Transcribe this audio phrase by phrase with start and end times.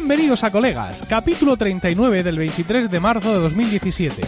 [0.00, 4.22] Bienvenidos a Colegas, capítulo 39 del 23 de marzo de 2017.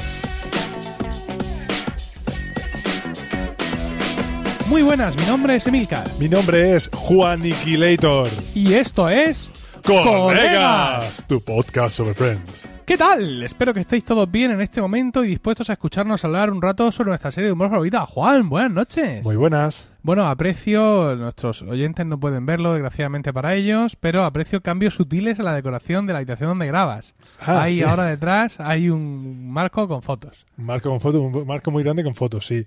[4.67, 8.29] Muy buenas, mi nombre es Emilcar Mi nombre es Juaniquilator.
[8.53, 9.53] y esto es
[9.87, 11.25] ¡Colegas!
[11.29, 12.69] Tu podcast sobre Friends.
[12.85, 13.45] ¿Qué tal?
[13.45, 16.91] Espero que estéis todos bien en este momento y dispuestos a escucharnos hablar un rato
[16.91, 18.05] sobre nuestra serie de humor favorita.
[18.07, 19.25] Juan, buenas noches.
[19.25, 19.87] Muy buenas.
[20.03, 25.45] Bueno, aprecio, nuestros oyentes no pueden verlo, desgraciadamente para ellos, pero aprecio cambios sutiles en
[25.45, 27.15] la decoración de la habitación donde grabas.
[27.41, 27.83] Ah, Ahí sí.
[27.83, 30.47] ahora detrás hay un marco con fotos.
[30.57, 32.65] Un marco con fotos, un marco muy grande con fotos, sí.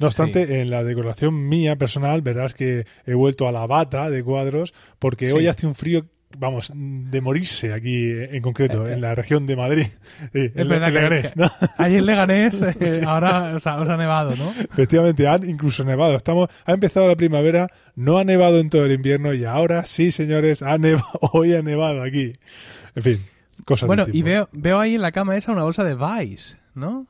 [0.00, 4.24] No obstante, en la decoración mía personal verás que he vuelto a la bata de
[4.24, 5.36] cuadros porque Sí.
[5.36, 6.04] hoy hace un frío,
[6.36, 9.86] vamos, de morirse aquí en concreto, Eh, en la región de Madrid.
[10.32, 11.50] Sí, en, verdad en que- Leganés, ¿no?
[11.78, 14.50] Ahí en Leganés eh, ahora os ha, os ha nevado, ¿no?
[14.72, 16.16] Efectivamente, han incluso nevado.
[16.16, 20.10] Estamos, ha empezado la primavera, no ha nevado en todo el invierno y ahora sí,
[20.10, 22.34] señores, ha nevado, hoy ha nevado aquí.
[22.94, 23.18] En fin,
[23.64, 27.06] cosas Bueno, y veo, veo ahí en la cama esa una bolsa de Vice, ¿no?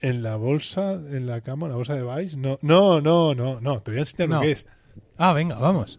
[0.00, 2.36] En la bolsa, en la cama, en la bolsa de Vice.
[2.36, 3.80] No, no, no, no, no.
[3.80, 4.34] Te voy a enseñar No.
[4.36, 4.66] lo que es.
[5.16, 5.98] Ah, venga, vamos.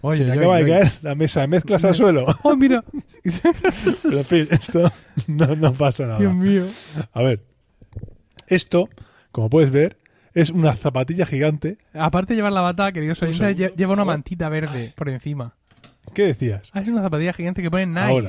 [0.00, 0.64] Oye, Se me oye, acaba oye.
[0.64, 2.24] de caer la mesa de mezclas al suelo.
[2.42, 2.82] Oh, mira.
[3.22, 4.92] Pero en fin, esto
[5.26, 6.18] no, no pasa nada.
[6.18, 6.64] Dios mío.
[7.12, 7.42] A ver,
[8.46, 8.88] esto,
[9.32, 9.98] como puedes ver,
[10.34, 11.78] es una zapatilla gigante.
[11.92, 15.54] Aparte de llevar la bata, queridos oyentes, lle- lleva una mantita verde por encima.
[16.12, 16.68] ¿Qué decías?
[16.72, 18.00] Ah, es una zapatilla gigante que pone nice.
[18.00, 18.28] Ahora.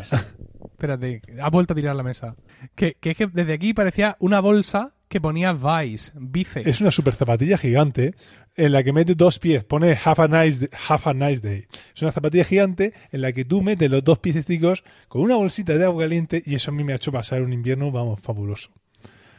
[0.72, 2.36] Espérate, ha vuelto a tirar la mesa.
[2.76, 6.68] Que, que es que desde aquí parecía una bolsa que ponía Vice, Vice.
[6.70, 8.16] Es una super zapatilla gigante
[8.56, 9.64] en la que mete dos pies.
[9.64, 11.66] Pone have a nice, have a nice day.
[11.96, 15.78] Es una zapatilla gigante en la que tú metes los dos piececicos con una bolsita
[15.78, 18.72] de agua caliente y eso a mí me ha hecho pasar un invierno, vamos, fabuloso.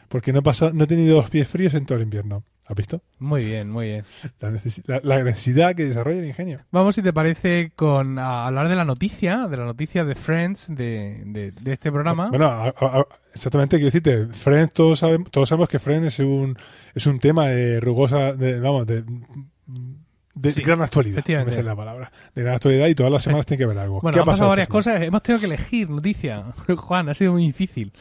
[0.07, 2.43] Porque no he, pasado, no he tenido los pies fríos en todo el invierno.
[2.69, 3.01] ¿Has visto?
[3.19, 4.03] Muy bien, muy bien.
[4.41, 6.59] La, necesi- la- la necesidad que desarrolla el ingenio.
[6.71, 10.67] Vamos, si te parece, con a hablar de la noticia, de la noticia de Friends
[10.69, 12.27] de, de- de este programa.
[12.29, 16.57] Bueno, a- exactamente, quiero decirte, Friends, todos sabemos, todos sabemos que Friends es un,
[16.93, 19.03] es un tema de rugosa, de, vamos, de,
[20.35, 21.23] de Sí, gran actualidad.
[21.27, 22.11] Esa es la palabra.
[22.35, 24.01] De gran actualidad y todas las semanas tiene que haber algo.
[24.01, 25.01] Bueno, ¿Qué ha pasado pasado varias cosas.
[25.01, 26.43] Hemos tenido que elegir noticia.
[26.77, 27.91] Juan, ha sido muy difícil.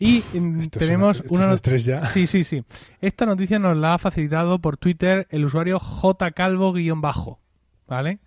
[0.00, 2.00] Y es tenemos una- una ya.
[2.00, 2.64] Sí, sí, sí.
[3.00, 7.38] Esta noticia nos la ha facilitado por Twitter el usuario jcalvo-bajo.
[7.86, 8.18] ¿Vale?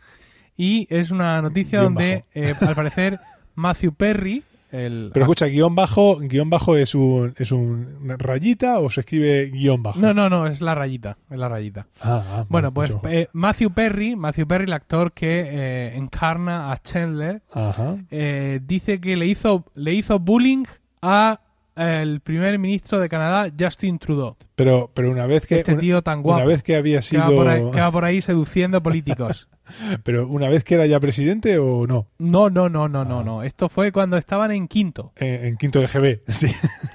[0.57, 3.19] Y es una noticia Guión donde, eh, al parecer,
[3.55, 5.09] Matthew Perry, el.
[5.13, 9.45] Pero escucha, guion bajo, guion bajo es un, es un una rayita o se escribe
[9.51, 9.99] guion bajo.
[9.99, 11.17] no, no, no, es la rayita.
[11.29, 11.87] Es la rayita.
[12.01, 16.81] Ah, ah, Bueno, pues eh, Matthew Perry, Matthew Perry, el actor que eh, encarna a
[16.81, 17.97] Chandler, Ajá.
[18.11, 20.65] eh, dice que le hizo, le hizo bullying
[21.01, 21.39] a
[21.75, 24.35] el primer ministro de Canadá, Justin Trudeau.
[24.55, 27.01] Pero, pero una vez que Este una, tío tan una guapo vez que había que,
[27.03, 29.49] sido, va por ahí, que va por ahí seduciendo políticos.
[30.03, 33.23] pero una vez que era ya presidente o no, No, no, no, no, no, Ah.
[33.23, 33.43] no.
[33.43, 35.11] Esto fue cuando estaban en quinto.
[35.15, 36.47] en, en quinto de GB, sí.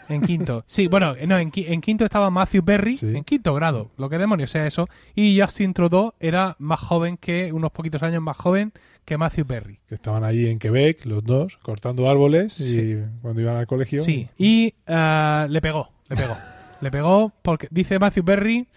[0.08, 0.64] En quinto.
[0.66, 3.16] Sí, bueno, no, en, qui- en quinto estaba Matthew Perry, Sí.
[3.16, 4.88] en quinto grado, lo que demonios sea eso.
[5.14, 8.72] Y Justin Trudeau era más joven que, unos poquitos años más joven
[9.04, 9.80] que Matthew Perry.
[9.88, 12.80] que estaban ahí en Quebec, los dos, cortando árboles Sí.
[12.80, 14.02] y cuando iban al colegio.
[14.02, 16.36] Sí, y ah, le pegó, le pegó.
[16.82, 18.68] le pegó porque dice Matthew Perry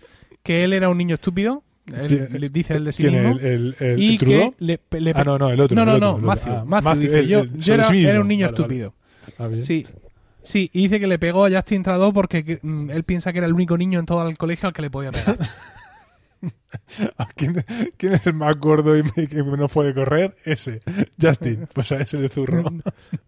[0.41, 1.63] que él era un niño estúpido.
[1.87, 3.37] Él, ¿Quién- le dice él de sí mismo.
[3.39, 5.75] ¿El, el, el, y el que le, le Ah, no, no, el otro.
[5.75, 6.21] No, no, el no, el.
[6.21, 6.53] Matthew.
[6.53, 8.09] Ah, Matthew, Matthew, dice, el- yo, el- era, sí mismo.
[8.09, 8.75] era un niño Vale, vale.
[8.79, 8.93] estúpido.
[9.37, 9.49] Ah.
[9.65, 9.85] Sí.
[10.43, 13.37] Sí, y dice que le pegó a Justin Trudeau porque que, mm, él piensa que
[13.39, 15.37] era el único niño en todo el colegio al que le podía pegar.
[17.35, 17.63] ¿Quién,
[17.97, 20.35] quién es el más gordo y me- que no puede correr?
[20.43, 20.81] Ese.
[21.21, 21.67] Justin.
[21.73, 22.63] Pues a ese le zurro.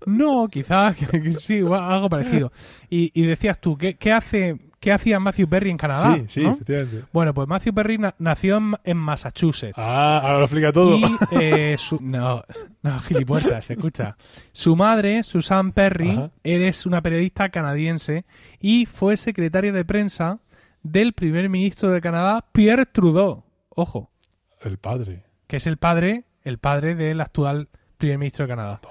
[0.08, 0.96] no, quizás,
[1.40, 2.52] sí, algo parecido.
[2.90, 6.16] Y, y decías tú, ¿qué, qué hace, ¿qué hacía Matthew Perry en Canadá?
[6.16, 6.52] Sí, sí, ¿no?
[6.52, 7.04] efectivamente.
[7.14, 9.74] Bueno, pues Matthew Perry na- nació en, en Massachusetts.
[9.78, 10.98] Ah, ahora lo explica todo.
[10.98, 11.04] Y
[11.40, 12.44] eh, su, no,
[12.82, 14.18] no, gilipuertas, escucha.
[14.52, 16.32] Su madre, Susan Perry, Ajá.
[16.44, 18.26] eres una periodista canadiense
[18.60, 20.40] y fue secretaria de prensa
[20.84, 23.46] del primer ministro de Canadá, Pierre Trudeau.
[23.70, 24.12] Ojo,
[24.62, 25.24] El padre.
[25.48, 28.82] que es el padre, el padre del actual primer ministro de Canadá.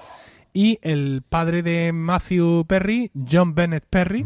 [0.53, 4.25] Y el padre de Matthew Perry, John Bennett Perry.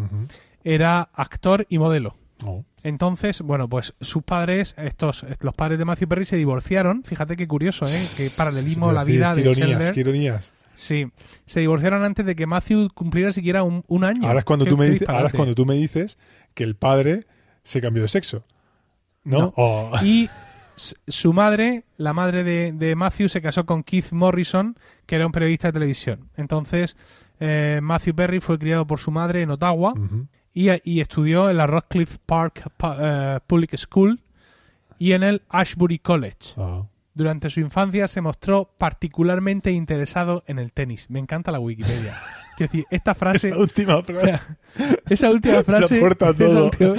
[0.74, 2.16] Era actor y modelo.
[2.46, 2.64] Oh.
[2.84, 7.04] Entonces, bueno, pues sus padres, estos, los padres de Matthew Perry se divorciaron.
[7.04, 8.08] Fíjate qué curioso, ¿eh?
[8.16, 10.52] Qué paralelismo la vida qué de ironías, qué ironías.
[10.76, 11.08] Sí,
[11.46, 14.28] se divorciaron antes de que Matthew cumpliera siquiera un, un año.
[14.28, 16.18] Ahora es cuando tú me dices, ahora es cuando tú me dices
[16.54, 17.22] que el padre
[17.64, 18.44] se cambió de sexo.
[19.24, 19.40] ¿No?
[19.40, 19.54] No.
[19.56, 19.92] Oh.
[20.04, 20.30] Y
[20.76, 25.32] su madre, la madre de, de Matthew, se casó con Keith Morrison, que era un
[25.32, 26.30] periodista de televisión.
[26.38, 26.96] Entonces,
[27.40, 29.94] eh, Matthew Perry fue criado por su madre en Ottawa.
[30.58, 34.20] Y, y estudió en la Rockcliffe Park Pa- eh, Public School
[34.98, 36.56] y en el Ashbury College.
[37.14, 41.10] Durante su infancia se mostró particularmente interesado en el tenis.
[41.10, 42.14] Me encanta la Wikipedia.
[42.58, 43.50] Quiero decir, esta frase...
[43.54, 44.26] Esa última o frase.
[44.26, 44.58] sea,
[45.10, 46.00] esa última frase...
[46.00, 46.66] esa todo.
[46.66, 46.94] última-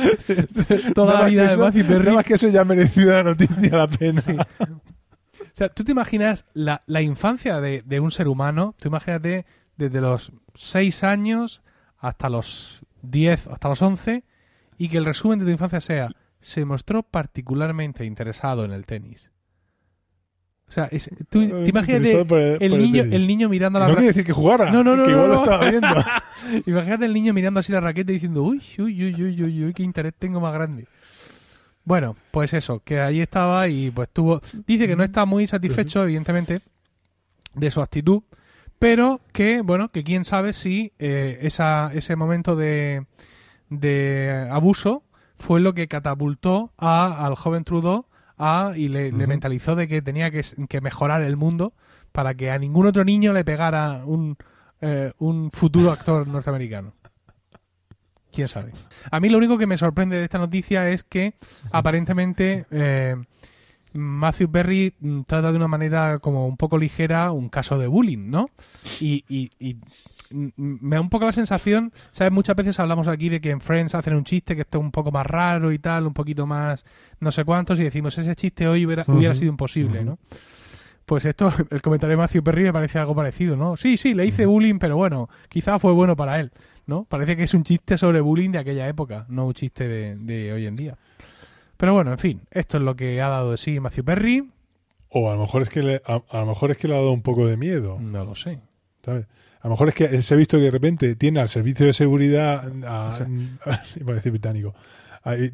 [0.95, 3.77] toda la vida de Matthew Perry Nada más que eso ya ha merecido la noticia
[3.77, 4.21] la pena.
[4.21, 4.37] Sí.
[4.39, 9.47] O sea, tú te imaginas la, la infancia de, de un ser humano, tú imagínate
[9.77, 11.61] desde los 6 años
[11.99, 14.25] hasta los 10, hasta los 11,
[14.79, 16.11] y que el resumen de tu infancia sea,
[16.41, 19.31] se mostró particularmente interesado en el tenis.
[20.69, 23.79] O sea, es- tú te imagínate Interesado por el- el por niño, el niño mirando
[23.79, 24.71] Que la no ra- quiere decir que jugara.
[24.71, 25.43] No, no, no, que igual no, lo no.
[25.45, 25.89] estaba viendo.
[26.67, 29.73] Imagínate el niño mirando así la raqueta y diciendo, uy, uy, uy, uy, uy, uy,
[29.73, 30.87] qué interés tengo más grande.
[31.85, 34.43] Bueno, pues eso, que ahí estaba y pues tuvo...
[34.67, 36.61] Dice que no está muy satisfecho, evidentemente,
[37.55, 38.23] de su actitud,
[38.79, 43.07] pero que, bueno, que quién sabe si eh, esa, ese momento de,
[43.71, 45.03] de abuso
[45.37, 50.31] fue lo que catapultó a, al joven Trudeau a, y le, mentalizó de que tenía
[50.31, 51.73] que, que mejorar el mundo
[52.13, 54.37] para que a ningún otro niño le pegara un,
[54.81, 56.95] eh, un futuro actor norteamericano.
[58.33, 58.73] ¿Quién sabe?
[59.11, 61.35] A mí lo único que me sorprende de esta noticia es que
[61.73, 63.17] aparentemente eh,
[63.95, 68.31] Matthew Perry mm, trata de una manera como un poco ligera un caso de bullying,
[68.31, 68.51] ¿no?
[69.01, 69.77] Y, y- y,
[70.31, 72.31] me da un poco la sensación, ¿sabes?
[72.33, 75.11] Muchas veces hablamos aquí de que en Friends hacen un chiste que está un poco
[75.11, 76.85] más raro y tal, un poquito más
[77.21, 80.05] no sé cuántos, y decimos, ese chiste hoy hubiera, hubiera sido imposible.
[80.05, 80.19] ¿no?
[81.07, 83.79] Pues esto, el comentario de Matthew Perry me parece algo parecido, ¿no?
[83.79, 86.53] Sí, sí, le hice bullying, pero bueno, quizá fue bueno para él,
[86.87, 87.05] ¿no?
[87.05, 90.53] Parece que es un chiste sobre bullying de aquella época, no un chiste de, de
[90.53, 90.99] hoy en día.
[91.79, 94.51] Pero bueno, en fin, esto es lo que ha dado de sí Matthew Perry.
[95.11, 96.99] O a lo mejor es que le, a, a lo mejor es que le ha
[96.99, 98.59] dado un poco de miedo, No lo sé.
[99.03, 99.25] ¿sabes?
[99.61, 101.87] A lo mejor es que él se ha visto que de repente tiene al servicio
[101.87, 103.27] de seguridad, a, O sea-
[104.01, 104.75] iba a decir británico,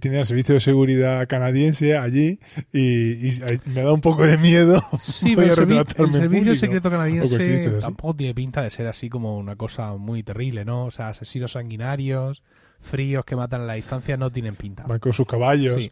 [0.00, 2.38] tiene al servicio de seguridad canadiense allí
[2.72, 3.40] y, y
[3.74, 4.80] me da un poco de miedo.
[4.98, 8.70] Sí, Voy pero a el, servi- retratarme el servicio secreto canadiense tampoco tiene pinta de
[8.70, 10.86] ser así como una cosa muy terrible, ¿no?
[10.86, 12.42] O sea, asesinos sanguinarios,
[12.84, 14.84] fríos que matan a la distancia no tienen pinta.
[14.88, 15.74] Van con sus caballos.
[15.74, 15.90] Sí.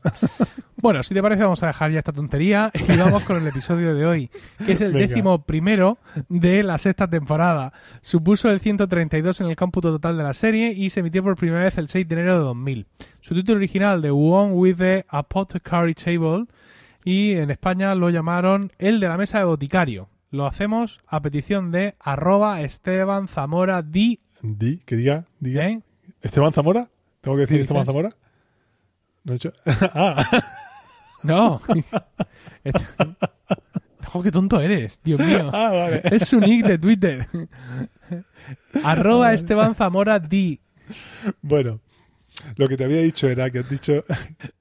[0.77, 3.95] Bueno, si te parece, vamos a dejar ya esta tontería y vamos con el episodio
[3.95, 4.31] de hoy,
[4.67, 5.07] que es el Venga.
[5.07, 5.99] décimo primero
[6.29, 7.73] de la sexta temporada.
[8.01, 11.63] Supuso el 132 en el cómputo total de la serie y se emitió por primera
[11.63, 12.87] vez el 6 de enero de 2000.
[13.21, 16.47] Su título original, The One with the Apothecary Table,
[17.05, 20.09] y en España lo llamaron El de la Mesa de Boticario.
[20.33, 24.19] Lo hacemos a petición de arroba Esteban Zamora Di.
[24.41, 25.69] Di, que diga, diga.
[25.69, 25.81] ¿eh?
[26.23, 26.89] ¿Esteban Zamora?
[27.21, 27.87] ¿Tengo que decir ¿Qué Esteban?
[27.87, 28.11] Zamora?
[29.25, 29.53] ¿No he hecho?
[29.95, 30.25] ah,
[31.23, 31.61] No.
[34.15, 35.51] Oh, qué tonto eres, Dios mío.
[35.55, 36.03] ah, vale.
[36.05, 37.27] Es su nick de Twitter.
[38.85, 40.61] Arroba Esteban Zamora Di.
[41.41, 41.81] Bueno,
[42.57, 44.05] lo que te había dicho era que has dicho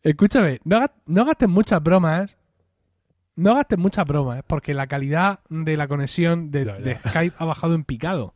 [0.03, 2.37] Escúchame, no, hagas- no gastes muchas bromas.
[3.35, 6.83] No gastes muchas bromas, porque la calidad de la conexión de, Ya, ya.
[6.83, 8.33] de Skype ha bajado en picado.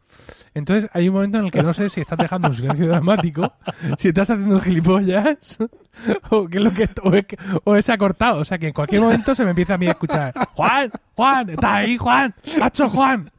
[0.54, 3.54] Entonces hay un momento en el que no sé si estás dejando un silencio dramático,
[3.98, 5.58] si estás haciendo gilipollas,
[6.30, 7.26] o qué es lo que o es,
[7.66, 8.40] o se ha cortado.
[8.40, 10.34] O sea que en cualquier momento se me empieza a mí a escuchar.
[10.54, 13.30] Juan, Juan, estás ahí, Juan, macho Juan.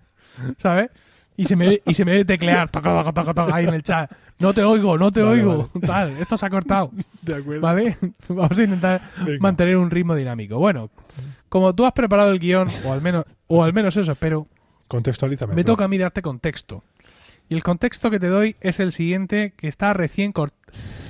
[0.59, 0.91] ¿Sabes?
[1.39, 3.83] Y se me y se me ve teclear, toco, toco, toco, toco, ahí en el
[3.83, 4.11] chat.
[4.39, 5.71] No te oigo, no te Vale, oigo.
[5.87, 6.91] Tal, esto se ha cortado.
[7.23, 7.63] de acuerdo.
[7.63, 7.97] ¿Vale?
[8.29, 9.39] Vamos a intentar Venga.
[9.41, 10.59] mantener un ritmo dinámico.
[10.59, 10.91] Bueno,
[11.49, 14.47] como tú has preparado el guion, o al menos, o al menos eso espero,
[14.89, 15.55] Contextualízame.
[15.55, 16.83] me toca a mí darte contexto.
[17.49, 20.53] Y el contexto que te doy es el siguiente, que está recién, cort-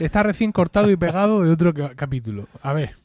[0.00, 2.46] está recién cortado y pegado de otro ca- capítulo.
[2.60, 2.96] A ver.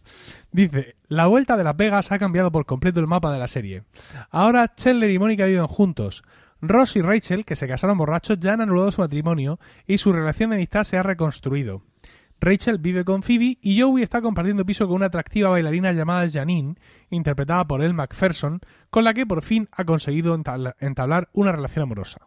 [0.51, 3.83] Dice, la vuelta de Las Vegas ha cambiado por completo el mapa de la serie.
[4.31, 6.23] Ahora Chandler y Mónica viven juntos.
[6.61, 10.49] Ross y Rachel, que se casaron borrachos, ya han anulado su matrimonio y su relación
[10.49, 11.83] de amistad se ha reconstruido.
[12.41, 16.75] Rachel vive con Phoebe y Joey está compartiendo piso con una atractiva bailarina llamada Janine,
[17.11, 21.83] interpretada por Elle Macpherson, con la que por fin ha conseguido entabla- entablar una relación
[21.83, 22.19] amorosa.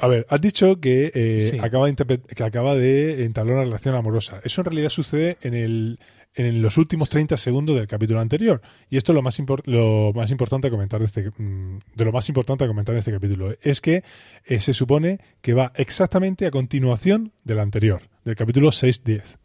[0.00, 1.58] A ver, has dicho que, eh, Sí.
[1.60, 1.94] acaba de
[2.34, 4.40] que acaba de entablar una relación amorosa.
[4.42, 6.00] Eso en realidad sucede en, el,
[6.34, 8.60] en los últimos 30 segundos del capítulo anterior.
[8.88, 12.04] Y esto es lo más, impor- lo más importante a comentar de este, mm, de
[12.04, 13.54] lo más importante a comentar en este capítulo.
[13.62, 14.02] Es que
[14.46, 19.38] eh, se supone que va exactamente a continuación del anterior, del capítulo 6-10.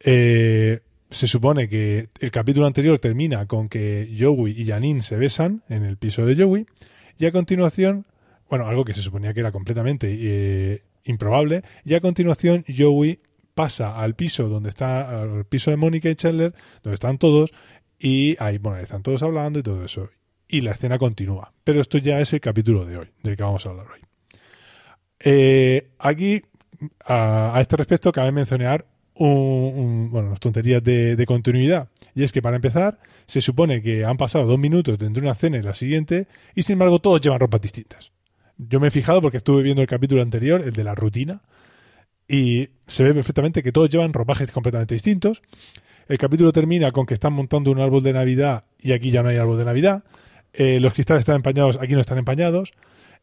[0.00, 5.62] Eh, se supone que el capítulo anterior termina con que Joey y Janine se besan
[5.68, 6.66] en el piso de Joey.
[7.18, 8.06] Y a continuación
[8.48, 13.20] bueno, algo que se suponía que era completamente eh, improbable, y a continuación Joey
[13.54, 17.52] pasa al piso donde está, al piso de Mónica y Chandler, donde están todos,
[17.98, 20.10] y ahí, bueno, están todos hablando y todo eso.
[20.48, 21.52] Y la escena continúa.
[21.64, 24.00] Pero esto ya es el capítulo de hoy, del que vamos a hablar hoy.
[25.18, 26.42] Eh, aquí,
[27.04, 28.86] a, a este respecto, cabe mencionar
[29.18, 31.88] un, bueno, unas tonterías de, de continuidad.
[32.14, 35.58] Y es que para empezar, se supone que han pasado dos minutos entre una escena
[35.58, 38.12] y la siguiente, y sin embargo todos llevan ropas distintas.
[38.58, 41.42] Yo me he fijado porque estuve viendo el capítulo anterior, el de la rutina,
[42.28, 45.42] y se ve perfectamente que todos llevan ropajes completamente distintos.
[46.08, 49.28] El capítulo termina con que están montando un árbol de Navidad y aquí ya no
[49.28, 50.04] hay árbol de Navidad.
[50.52, 52.72] Eh, los cristales están empañados, aquí no están empañados.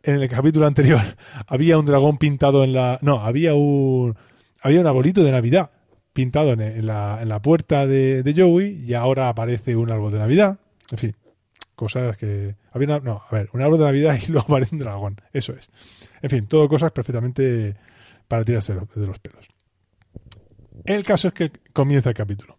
[0.03, 1.01] En el capítulo anterior
[1.47, 2.99] había un dragón pintado en la...
[3.01, 4.15] No, había un...
[4.61, 5.71] Había un arbolito de Navidad
[6.13, 10.19] pintado en, la, en la puerta de, de Joey y ahora aparece un árbol de
[10.19, 10.59] Navidad.
[10.91, 11.15] En fin,
[11.75, 12.55] cosas que...
[12.71, 15.21] Había una- no, a ver, un árbol de Navidad y luego aparece un dragón.
[15.33, 15.69] Eso es.
[16.21, 17.75] En fin, todo cosas perfectamente
[18.27, 19.47] para tirarse de los pelos.
[20.85, 22.52] El caso es que comienza el capítulo.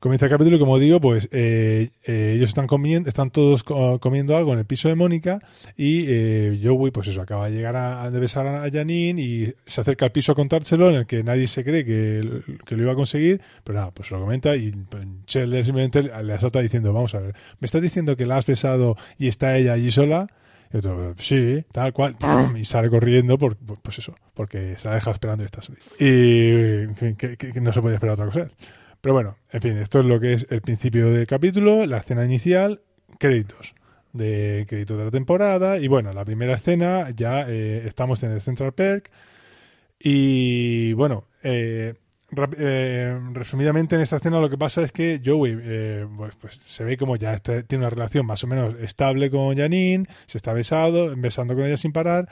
[0.00, 3.98] Comienza el capítulo y como digo, pues eh, eh, ellos están comiendo, están todos co-
[4.00, 5.40] comiendo algo en el piso de Mónica
[5.76, 9.82] y eh, Joey, pues eso, acaba de llegar a, de besar a Janine y se
[9.82, 12.92] acerca al piso a contárselo en el que nadie se cree que, que lo iba
[12.92, 17.14] a conseguir, pero nada, pues lo comenta y pues, Chandler simplemente le asalta diciendo, vamos
[17.14, 20.28] a ver, ¿me estás diciendo que la has besado y está ella allí sola?
[20.72, 22.16] Y otro, sí, tal cual,
[22.56, 25.84] y sale corriendo, por, pues eso, porque se la ha dejado esperando y está solita.
[25.98, 28.48] Y que, que- que no se podía esperar otra cosa.
[29.00, 32.24] Pero bueno, en fin, esto es lo que es el principio del capítulo, la escena
[32.24, 32.80] inicial,
[33.18, 33.74] créditos
[34.12, 38.40] de créditos de la temporada y bueno, la primera escena ya eh, estamos en el
[38.40, 39.10] Central Perk
[39.98, 41.94] y bueno, eh,
[42.58, 46.84] eh, resumidamente en esta escena lo que pasa es que Joey eh, pues, pues, se
[46.84, 50.52] ve como ya está- tiene una relación más o menos estable con Janine, se está
[50.52, 52.28] besado, besando con ella sin parar.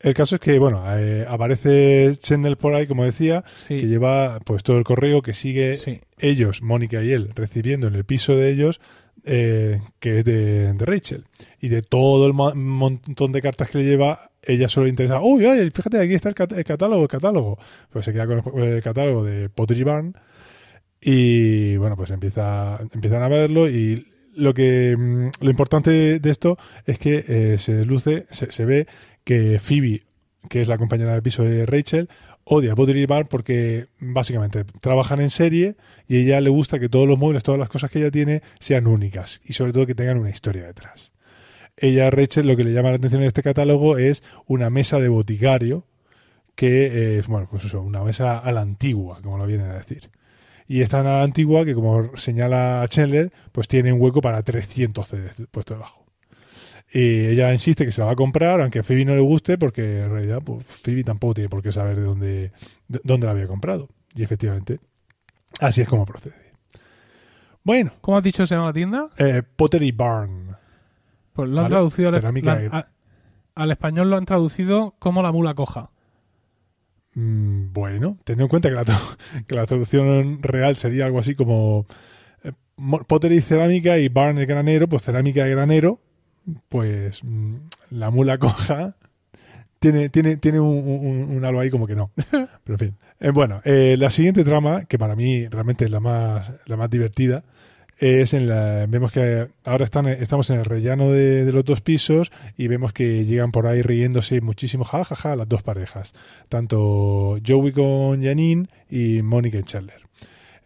[0.00, 3.78] El caso es que, bueno, eh, aparece Chandler por ahí, como decía, Sí.
[3.78, 6.00] que lleva pues todo el correo que sigue Sí.
[6.18, 8.80] ellos, Mónica y él, recibiendo en el piso de ellos,
[9.24, 11.24] eh, que es de, de Rachel.
[11.60, 15.20] Y de todo el mo- montón de cartas que le lleva, ella solo le interesa,
[15.22, 17.58] uy, uy, fíjate, aquí está el, cat- el catálogo, el catálogo.
[17.90, 20.14] Pues se queda con el, el catálogo de Pottery Barn
[21.00, 26.58] y bueno, pues empieza, empiezan a verlo y lo que mm, lo importante de esto
[26.86, 28.86] es que eh, se desluce, se, se ve
[29.24, 30.02] que Phoebe,
[30.48, 32.08] que es la compañera de piso de Rachel,
[32.44, 35.76] odia a Pottery Barn porque básicamente trabajan en serie
[36.06, 38.86] y ella le gusta que todos los muebles, todas las cosas que ella tiene sean
[38.86, 41.12] únicas y sobre todo que tengan una historia detrás.
[41.76, 45.08] Ella, Rachel, lo que le llama la atención en este catálogo es una mesa de
[45.08, 45.86] boticario
[46.54, 50.10] que es, bueno, pues eso, una mesa a la antigua, como lo vienen a decir.
[50.68, 54.42] Y es tan a la antigua que, como señala Chandler, pues tiene un hueco para
[54.42, 56.03] 300 CDs puesto debajo.
[56.96, 59.58] Y ella insiste que se la va a comprar, aunque a Phoebe no le guste,
[59.58, 62.52] porque en realidad pues, Phoebe tampoco tiene por qué saber de dónde,
[62.86, 63.88] de dónde la había comprado.
[64.14, 64.78] Y efectivamente,
[65.60, 66.36] así es como procede.
[67.64, 69.08] Bueno, ¿Cómo has dicho se llama la tienda?
[69.18, 70.56] eh, Pottery Barn.
[71.32, 72.88] Pues lo han Vale, traducido al, la- de- a-
[73.56, 75.90] al español lo han traducido como la mula coja.
[77.14, 81.34] Mm, bueno, teniendo en cuenta que la, tra- que la traducción real sería algo así
[81.34, 81.86] como
[82.44, 82.52] eh,
[83.06, 86.00] pottery cerámica y barn el granero, pues cerámica y granero,
[86.68, 87.54] pues mm,
[87.90, 88.96] la mula coja
[89.78, 92.10] tiene, tiene, tiene un, un- un algo ahí como que no.
[92.30, 92.96] Pero en fin.
[93.20, 96.90] Eh, bueno, eh, la siguiente trama, que para mí realmente es la más, la más
[96.90, 97.44] divertida,
[97.98, 98.86] es en la.
[98.88, 102.92] Vemos que ahora están, estamos en el rellano de, de los dos pisos y vemos
[102.92, 106.12] que llegan por ahí riéndose muchísimo, jajaja, las dos parejas.
[106.48, 110.00] Tanto Joey con Janine y Mónica y Chandler.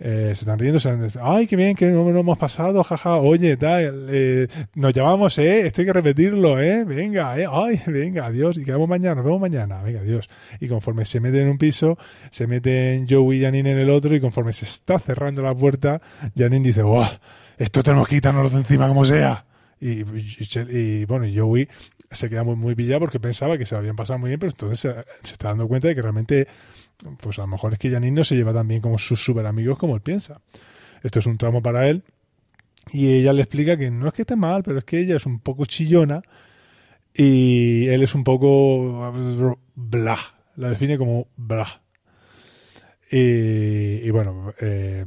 [0.01, 3.57] Eh, se están riendo, se están, ay, qué bien, que no hemos pasado, jaja, oye,
[3.57, 8.59] tal, eh, nos llamamos, eh, esto hay que repetirlo, eh, venga, eh, ay, venga, adiós,
[8.59, 10.31] y quedamos mañana, nos vemos mañana, venga, adiós.
[10.61, 11.99] Y conforme se meten en un piso,
[12.31, 16.01] se meten Joey y Janine en el otro, y conforme se está cerrando la puerta,
[16.37, 17.09] Janine dice, ¡buah!
[17.59, 19.45] Esto tenemos que quitarnos de encima como sea.
[19.81, 20.05] Y, y-
[20.71, 21.69] y, bueno, Joey
[22.11, 24.79] se queda muy, muy pillado porque pensaba que se habían pasado muy bien, pero entonces
[25.23, 26.47] se está dando cuenta de que realmente,
[27.21, 29.47] pues a lo mejor es que Janine no se lleva tan bien como sus super
[29.47, 30.41] amigos como él piensa.
[31.03, 32.03] Esto es un tramo para él.
[32.91, 35.27] Y ella le explica que no es que esté mal, pero es que ella es
[35.27, 36.23] un poco chillona
[37.15, 39.13] y él es un poco
[39.75, 40.19] bla.
[40.57, 41.83] La define como bla.
[43.11, 45.05] Y, y bueno, eh,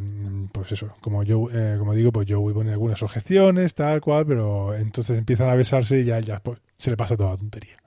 [0.51, 4.73] pues eso, como yo eh, como digo, pues Joey pone algunas objeciones, tal cual, pero
[4.73, 7.77] entonces empiezan a besarse y ya, ya pues, se le pasa toda la tontería.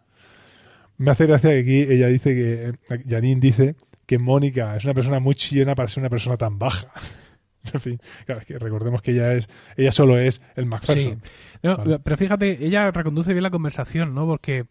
[0.99, 3.75] Me hace gracia que aquí ella dice que, eh, Janine dice
[4.07, 6.89] que Mónica es una persona muy chillona para ser una persona tan baja.
[7.73, 11.21] en fin, claro, es que recordemos que ella es, ella solo es el MacPherson.
[11.23, 11.31] Sí.
[11.63, 11.99] No, Vale.
[12.01, 14.27] Pero fíjate, ella reconduce bien la conversación, ¿no?
[14.27, 14.67] Porque, o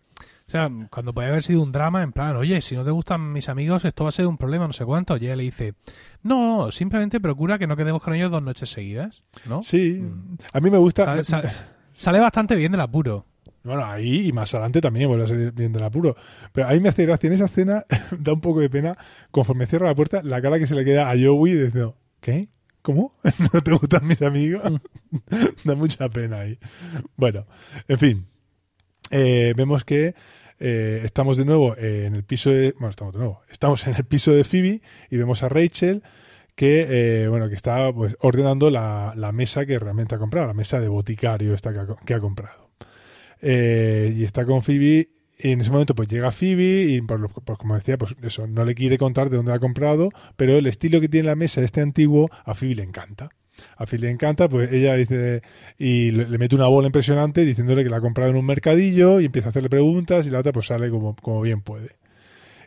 [0.52, 3.50] sea, cuando puede haber sido un drama, en plan, oye, si no te gustan mis
[3.50, 5.18] amigos, esto va a ser un problema, no sé cuánto.
[5.18, 5.74] Y ella le dice,
[6.22, 9.64] no, simplemente procura que no quedemos con ellos dos noches seguidas, ¿no?
[9.64, 10.38] Sí, Mm.
[10.54, 11.06] a mí me gusta.
[11.06, 11.50] Sale, sale-
[11.94, 13.26] sale bastante bien del apuro.
[13.64, 16.16] Bueno, ahí y más adelante también vuelve a salir bien del apuro.
[16.52, 17.86] Pero a mí me hace gracia en esa escena,
[18.20, 18.94] da un poco de pena,
[19.32, 22.50] conforme cierra la puerta, la cara que se le queda a Joey diciendo, ¿qué?
[22.82, 23.16] ¿Cómo?
[23.54, 24.62] ¿No te gustan mis amigos?
[25.64, 26.60] da mucha pena ahí.
[27.16, 27.46] Bueno,
[27.88, 28.28] en fin.
[29.10, 30.16] Eh, vemos que
[30.60, 32.74] eh, estamos de nuevo en el piso de...
[32.74, 33.42] Bueno, estamos de nuevo.
[33.50, 36.04] Estamos en el piso de Phoebe y vemos a Rachel
[36.56, 40.54] que eh, bueno que está pues ordenando la, la, mesa que realmente ha comprado, la
[40.54, 42.63] mesa de boticario esta que ha, que ha comprado.
[43.46, 47.20] Eh, y está con Phoebe y en ese momento pues llega Phoebe y pues,
[47.60, 51.02] como decía pues eso no le quiere contar de dónde ha comprado pero el estilo
[51.02, 53.32] que tiene la mesa este antiguo a Phoebe le encanta
[53.76, 55.42] a Phoebe le encanta pues ella dice
[55.78, 59.26] y le, mete una bola impresionante diciéndole que la ha comprado en un mercadillo y
[59.26, 61.98] empieza a hacerle preguntas y la otra pues sale como, como bien puede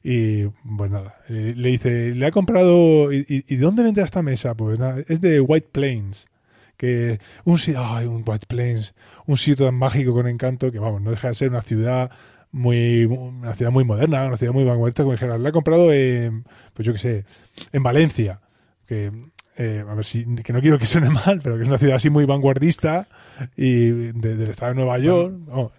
[0.05, 0.45] y
[0.77, 4.55] pues nada, eh, le dice, le ha comprado, ¿y, y de dónde vende esta mesa?
[4.55, 6.29] Pues nada, es de White Plains.
[6.77, 8.95] Que un, ay, un White Plains,
[9.27, 12.11] un sitio tan mágico con encanto que vamos, no deja de ser una ciudad
[12.53, 16.45] muy una ciudad muy moderna, una ciudad muy vanguardista, como dijera, le ha comprado en,
[16.73, 17.25] pues yo qué sé,
[17.73, 18.41] en Valencia,
[18.87, 19.13] que
[19.59, 21.97] eh, a ver si que no quiero que suene mal, pero que es una ciudad
[21.97, 23.09] así muy vanguardista
[23.57, 25.73] y de, del estado de Nueva York, oh,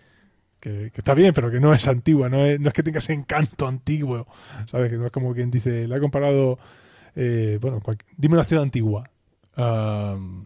[0.59, 2.99] que, que, está bien, pero que no es antigua, no es, no es que tenga
[2.99, 4.27] ese encanto antiguo,
[4.69, 4.91] ¿sabes?
[4.91, 6.57] Que no es como quien dice, le ha comparado,
[7.15, 9.09] eh, bueno, cual, dime una ciudad antigua.
[9.55, 10.45] Um,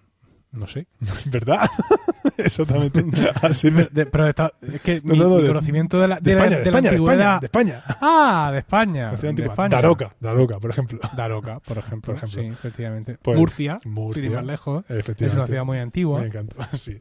[0.51, 0.87] no sé.
[1.25, 1.67] ¿Verdad?
[2.37, 3.03] Exactamente.
[3.41, 3.85] Así me...
[3.85, 6.49] de, pero está, es que no, mi, no, mi, conocimiento de la, de, de España,
[6.49, 7.39] la, de, España, la antigüedad...
[7.41, 9.11] de España, Ah, de España.
[9.11, 9.69] De de España.
[9.69, 10.99] Daroca, Daroca, por ejemplo.
[11.15, 12.13] Daroca, por ejemplo.
[12.13, 12.41] Por ejemplo.
[12.41, 13.17] Sí, efectivamente.
[13.21, 14.83] Pues, Murcia, Murcia, sin ir más lejos.
[14.89, 15.25] Efectivamente.
[15.25, 16.19] Es una ciudad muy antigua.
[16.19, 16.97] Me encanta, sí.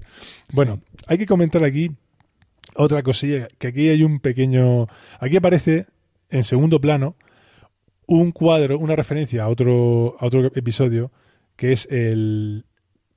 [0.52, 1.04] Bueno, sí.
[1.09, 1.90] hay que comentar aquí
[2.75, 4.87] otra cosilla, que aquí hay un pequeño...
[5.19, 5.87] Aquí aparece,
[6.28, 7.16] en segundo plano,
[8.07, 11.11] un cuadro, una referencia a otro, a otro episodio,
[11.57, 12.66] que es el...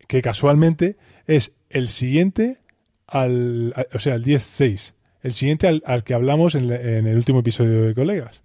[0.07, 2.59] que casualmente es el siguiente
[3.07, 3.73] al...
[3.93, 4.93] o sea, el 10-6.
[5.21, 8.43] El siguiente al, al, que hablamos en, en, el último episodio de Colegas.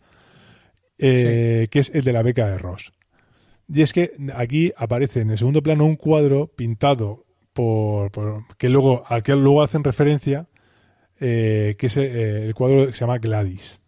[0.99, 1.69] Eh, sí.
[1.69, 2.93] Que es el de la beca de Ross.
[3.69, 8.69] Y es que aquí aparece en el segundo plano un cuadro pintado por, por que
[8.69, 10.47] luego al que luego hacen referencia
[11.21, 13.81] eh, que es eh, el cuadro que se llama Gladys.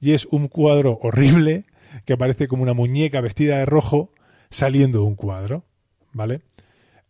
[0.00, 1.66] Y es un cuadro horrible
[2.04, 4.10] que aparece como una muñeca vestida de rojo
[4.50, 5.64] saliendo de un cuadro.
[6.12, 6.40] ¿Vale?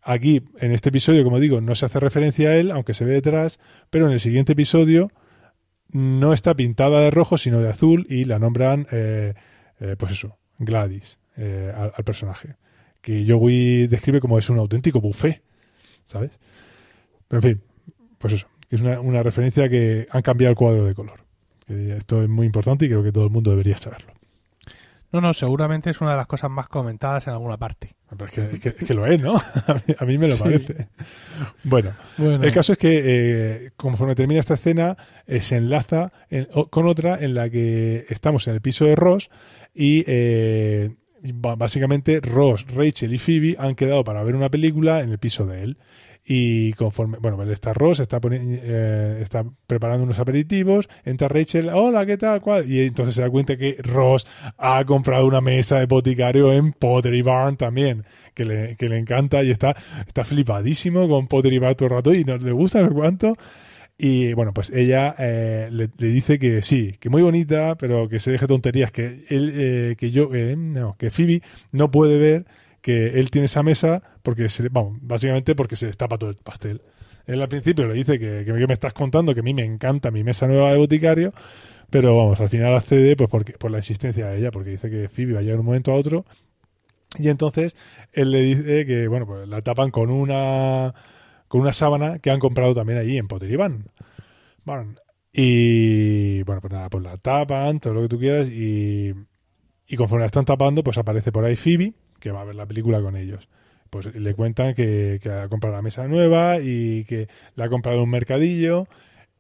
[0.03, 3.12] Aquí, en este episodio, como digo, no se hace referencia a él, aunque se ve
[3.12, 3.61] detrás,
[3.91, 5.11] pero en el siguiente episodio
[5.91, 9.35] no está pintada de rojo, sino de azul, y la nombran, eh,
[9.99, 12.57] pues eso, Gladys, al, al, personaje.
[13.01, 15.43] Que Joey describe como es un auténtico buffet,
[16.05, 16.33] ¿sabes?
[17.29, 17.62] Pero en fin,
[18.19, 21.27] pues eso que es una, referencia que han cambiado el cuadro de color.
[21.69, 24.15] Esto es muy importante y creo que todo el mundo debería saberlo.
[25.12, 27.95] No, no, seguramente es una de las cosas más comentadas en alguna parte.
[28.16, 29.35] Pero es, que, es, que, es que, lo es, ¿no?
[29.66, 30.42] A mí, a mí me lo sí.
[30.42, 30.88] parece.
[31.64, 34.96] Bueno, bueno, el caso es que eh, conforme termina esta escena,
[35.27, 39.31] eh, se enlaza en, con otra en la que estamos en el piso de Ross
[39.75, 40.90] y eh,
[41.22, 45.62] básicamente Ross, Rachel y Phoebe han quedado para ver una película en el piso de
[45.62, 45.79] él
[46.25, 52.17] y conforme, bueno, está Ross, está, eh, está preparando unos aperitivos, entra Rachel, hola, ¿qué
[52.17, 52.41] tal?
[52.41, 52.71] ¿Cuál?
[52.71, 57.23] Y entonces se da cuenta que Ross ha comprado una mesa de boticario en Pottery
[57.23, 58.05] Barn también,
[58.35, 59.75] que le, que le encanta y está,
[60.07, 63.37] está flipadísimo con Pottery Barn todo el rato y no le gusta no sé cuánto.
[63.99, 68.19] Y bueno, pues ella eh, le, le, dice que sí, que muy bonita, pero que
[68.21, 72.47] se deje tonterías, que él, eh, que yo, eh, no, que Phoebe no puede ver
[72.81, 76.83] que él tiene esa mesa porque se, vamos, básicamente porque se destapa todo el pastel.
[77.27, 80.11] Él al principio le dice que, que, me estás contando que a mí me encanta
[80.11, 81.33] mi mesa nueva de boticario,
[81.91, 85.09] pero vamos, al final accede pues porque, por la insistencia de ella, porque dice que
[85.09, 86.25] Phoebe va a llegar un momento a otro.
[87.19, 87.77] Y entonces
[88.13, 90.95] él le dice que, bueno, pues la tapan con una
[91.49, 93.85] con una sábana que han comprado también allí en Potterivan.
[94.65, 94.95] Bueno,
[95.33, 99.13] y bueno, pues nada, pues la tapan, todo lo que tú quieras, y,
[99.87, 102.67] y conforme la están tapando, pues aparece por ahí Phoebe, que va a ver la
[102.67, 103.49] película con ellos.
[103.93, 107.99] Pues le cuentan que, que ha comprado la mesa nueva y que la ha comprado
[107.99, 108.89] en un mercadillo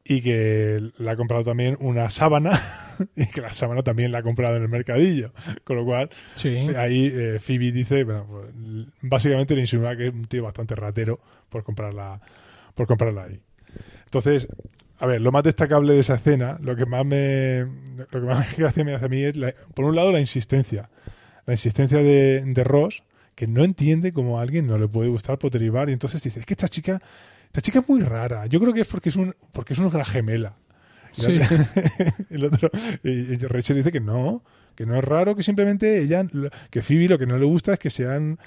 [0.04, 2.60] y que le ha comprado también una sábana
[3.16, 5.32] y que la sábana también la ha comprado en el mercadillo.
[5.64, 6.54] Con lo cual, sí.
[6.76, 8.50] ahí eh, Phoebe dice, bueno, pues,
[9.00, 12.20] básicamente le insinúa que es un tío bastante ratero por comprarla,
[12.74, 13.40] por comprarla ahí.
[14.04, 14.48] Entonces,
[14.98, 17.60] a ver, lo más destacable de esa escena, lo que más me,
[17.96, 20.90] lo que más gracia me hace a mí es, la, por un lado, la insistencia
[21.46, 23.02] la insistencia de, de, Ross,
[23.42, 26.38] que no entiende cómo a alguien no le puede gustar Pottery Bar, y entonces dice,
[26.38, 27.02] es que esta chica,
[27.46, 28.46] esta chica es muy rara.
[28.46, 30.54] Yo creo que es porque es un, porque es una gemela.
[31.10, 31.40] Sí.
[32.30, 32.70] el otro,
[33.02, 34.44] y, Rachel dice que no,
[34.76, 36.24] que no es raro, que simplemente ella,
[36.70, 38.38] que Phoebe lo que no le gusta es que sean,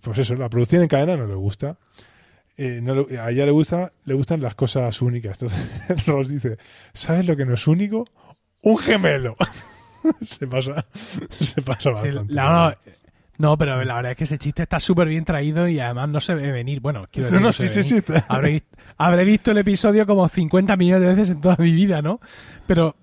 [0.00, 1.76] pues eso, la producción en cadena no le gusta.
[2.56, 5.40] eh, no le- a ella le gusta, le gustan las cosas únicas.
[5.40, 5.60] Entonces
[6.08, 6.58] Ross dice,
[6.92, 8.04] ¿sabes lo que no es único?
[8.62, 9.36] Un gemelo.
[10.22, 10.86] se pasa,
[11.38, 12.32] se pasa Sí, bastante.
[12.34, 12.92] la- no,
[13.40, 16.20] no, pero la verdad es que ese chiste está súper bien traído y además no
[16.20, 16.80] se ve venir.
[16.80, 18.00] Bueno, quiero decir, no, no sí, sí, sí.
[18.28, 18.64] Habré, vis-
[18.98, 22.20] habré visto el episodio como 50 millones de veces en toda mi vida, ¿no?
[22.66, 22.96] Pero,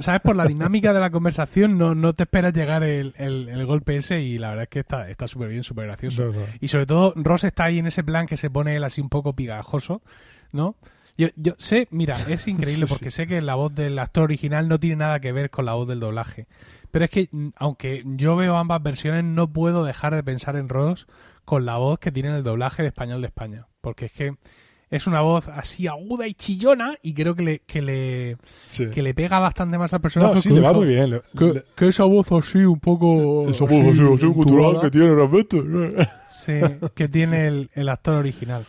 [0.00, 0.20] ¿sabes?
[0.20, 3.96] Por la dinámica de la conversación no, no te esperas llegar el, el- el golpe
[3.96, 6.24] ese y la verdad es que está está súper bien, súper gracioso.
[6.26, 6.32] No.
[6.60, 9.08] Y sobre todo, Ross está ahí en ese plan que se pone él así un
[9.08, 10.02] poco pigajoso,
[10.52, 10.76] ¿no?
[11.16, 14.78] Yo, yo sé, mira, es increíble porque sé que la voz del actor original no
[14.80, 16.46] tiene nada que ver con la voz del doblaje.
[16.90, 20.68] Pero es que, mm, aunque yo veo ambas versiones, no puedo dejar de pensar en
[20.68, 21.06] Ross
[21.44, 23.66] con la voz que tiene en el doblaje de español de España.
[23.80, 24.34] Porque es que
[24.90, 28.88] es una voz así aguda y chillona y creo que le, que le, Sí.
[28.90, 30.34] que le pega bastante más al personaje.
[30.36, 31.10] No, sí, que le va muy bien.
[31.10, 33.48] le- Que, le- que esa voz así un poco...
[33.48, 36.08] Esa así, voz así, así cultural que tiene realmente.
[36.30, 36.60] Sí,
[36.94, 38.64] que tiene el, el actor original.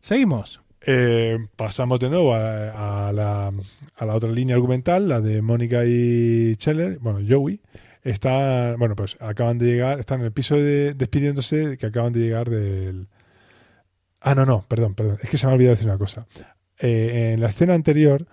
[0.00, 0.60] Seguimos.
[0.86, 3.52] Eh, pasamos de nuevo a, a la,
[3.96, 7.60] a la otra línea argumental, la de Mónica y Scheller, bueno, Joey.
[8.02, 12.20] Está, bueno, pues acaban de llegar, están en el piso de, despidiéndose que acaban de
[12.20, 13.08] llegar del...
[14.22, 16.26] Ah, no, no, perdón, perdón, es que se me ha olvidado decir una cosa.
[16.78, 18.26] Eh, en la escena anterior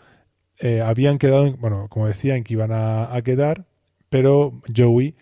[0.59, 3.65] eh, habían quedado, en- bueno, como decía, en que iban a, a quedar,
[4.09, 5.15] pero Joey,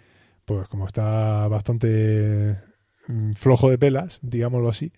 [0.46, 2.58] pues como está bastante
[3.08, 4.92] mm, flojo de pelas, digámoslo así,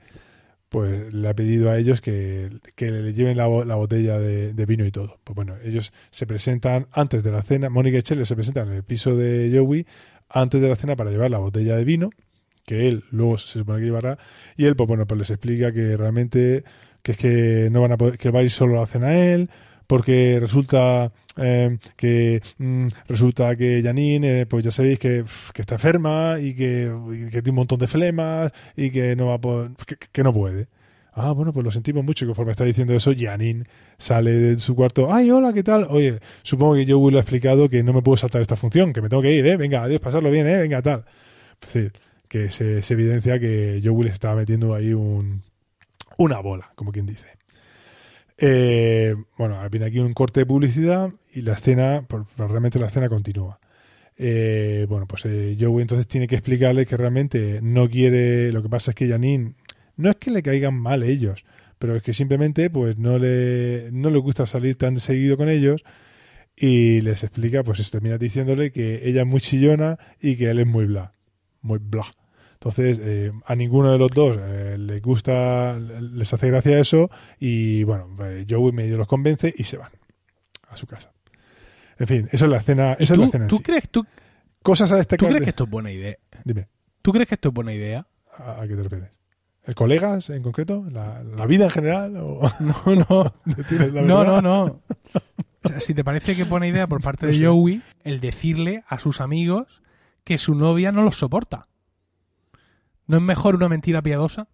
[0.69, 4.65] pues le ha pedido a ellos que, que le lleven la, la botella de, de
[4.65, 5.19] vino y todo.
[5.23, 8.73] Pues bueno, ellos se presentan antes de la cena, Mónica y Chelle se presentan en
[8.73, 9.85] el piso de Joey
[10.29, 12.09] antes de la cena para llevar la botella de vino,
[12.65, 14.17] que él luego se supone que llevará,
[14.57, 16.63] y él, pues bueno, pues les explica que realmente
[17.01, 19.17] que es que no van a poder, que va a ir solo a la cena
[19.17, 19.49] él,
[19.87, 25.23] porque resulta eh, que mm, resulta que Janine, eh, pues ya sabéis que,
[25.53, 26.91] que está enferma y que,
[27.31, 29.71] tiene un montón de flemas y que no va a poder,
[30.11, 30.67] que, no puede.
[31.13, 32.25] Ah, bueno, pues lo sentimos mucho.
[32.25, 33.63] Y conforme está diciendo eso, Janine
[33.97, 35.13] sale de su cuarto.
[35.13, 35.87] Ay, hola, ¿qué tal?
[35.89, 39.01] Oye, supongo que Joey le ha explicado que no me puedo saltar esta función, que
[39.01, 39.57] me tengo que ir, ¿eh?
[39.57, 40.57] Venga, adiós, pasarlo bien, ¿eh?
[40.57, 41.05] Venga, tal.
[41.61, 41.93] Es decir,
[42.27, 45.43] que se, evidencia que Joey le estaba metiendo ahí un,
[46.17, 47.36] una bola, como quien dice.
[48.37, 52.05] Eh, bueno, viene aquí un corte de publicidad y la escena,
[52.37, 53.59] realmente la escena continúa.
[54.17, 58.51] Eh, bueno, pues eh, Joey entonces tiene que explicarle que realmente no quiere.
[58.51, 59.55] Lo que pasa es que Janine
[59.95, 61.45] no es que le caigan mal ellos,
[61.79, 65.83] pero es que simplemente pues no le, no le gusta salir tan seguido con ellos
[66.55, 70.67] y les explica, pues termina diciéndole que ella es muy chillona y que él es
[70.67, 71.13] muy bla,
[71.61, 72.05] muy bla.
[72.69, 77.83] Entonces, eh, a ninguno de los dos eh, les gusta, les hace gracia eso y
[77.83, 79.91] bueno, eh, Joey medio los convence y se van
[80.69, 81.13] a su casa.
[81.97, 83.63] En fin, eso es la escena, esa es ¿Tú, la escena en tú sí.
[83.63, 84.05] crees, tú,
[84.61, 85.29] Cosas a tú destacar.
[85.29, 86.17] crees de- que esto es buena idea?
[86.43, 86.67] Dime,
[87.01, 88.05] ¿Tú crees que esto es buena idea?
[88.37, 89.09] ¿a, a qué te refieres?
[89.63, 90.85] ¿El colegas en concreto?
[90.91, 92.17] ¿La, la vida en general?
[92.17, 93.33] ¿O No, no.
[93.91, 94.63] la No, no, no.
[95.63, 97.45] O sea, si te parece que buena idea por parte de.
[97.45, 99.81] Joey el decirle a sus amigos
[100.23, 101.67] que su novia no los soporta.
[103.07, 104.47] ¿No es mejor una mentira piadosa?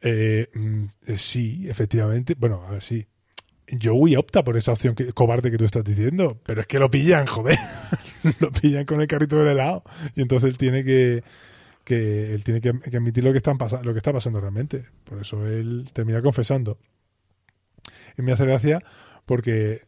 [0.00, 2.34] Eh, mm, eh, sí, efectivamente.
[2.38, 3.06] Bueno, a ver, sí.
[3.82, 6.88] Joey opta por esa opción que, cobarde que tú estás diciendo, pero es que lo
[6.90, 7.58] pillan, joder.
[8.40, 9.82] lo pillan con el carrito del helado.
[10.14, 11.24] Y entonces él tiene que,
[11.82, 14.84] que él tiene que, admitir lo que, están lo que está pasando realmente.
[15.04, 16.78] Por eso él termina confesando.
[18.16, 18.80] Y me hace gracia
[19.24, 19.82] porque,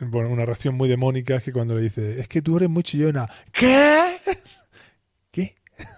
[0.00, 2.82] bueno, una reacción muy demónica es que cuando le dice, es que tú eres muy
[2.82, 3.26] chillona.
[3.52, 4.16] ¿Qué?
[5.30, 5.54] ¿Qué?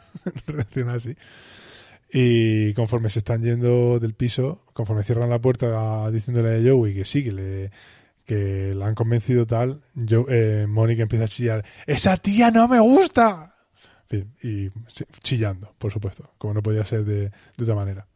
[0.46, 1.16] Reacciona así.
[2.16, 7.04] Y conforme se están yendo del piso, conforme cierran la puerta diciéndole a Joey que
[7.04, 7.70] sí, que le,
[8.24, 12.78] que la han convencido tal, yo, eh, Mónica empieza a chillar, ¡Esa tía no me
[12.78, 13.52] gusta!
[14.44, 14.70] Y
[15.24, 18.06] chillando, por supuesto, como no podía ser de, de otra manera.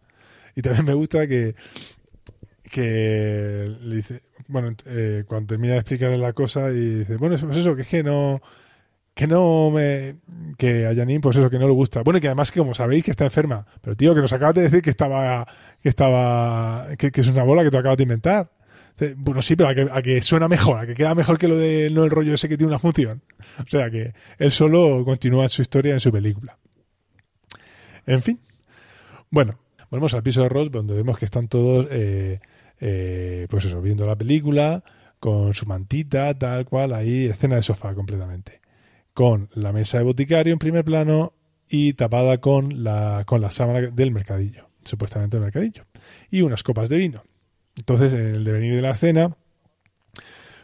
[0.54, 1.56] Y también me gusta que,
[2.70, 7.56] que le dice, bueno, eh, cuando termina de explicarle la cosa y dice, bueno, pues
[7.56, 8.40] eso, que es que no,
[9.18, 10.14] que no me
[10.57, 12.02] que a Janine pues eso que no le gusta.
[12.02, 13.66] Bueno y que además que como sabéis que está enferma.
[13.83, 15.44] Pero tío que nos acabas de decir que estaba
[15.83, 18.52] que estaba que, que es una bola que tú acabas de inventar.
[19.16, 21.57] Bueno sí pero a que, a que suena mejor a que queda mejor que lo
[21.57, 23.22] de no el rollo ese que tiene una función.
[23.59, 26.57] O sea que él solo continúa su historia en su película.
[28.07, 28.38] En fin.
[29.31, 29.59] Bueno
[29.90, 32.38] volvemos al piso de Ross donde vemos que están todos eh,
[32.78, 34.85] eh, pues eso viendo la película
[35.18, 38.61] con su mantita tal cual ahí escena de sofá completamente
[39.18, 41.33] con la mesa de boticario en primer plano
[41.68, 45.87] y tapada con la, con la sábana del mercadillo, supuestamente del mercadillo,
[46.31, 47.24] y unas copas de vino.
[47.76, 49.37] Entonces, en el devenir de la cena,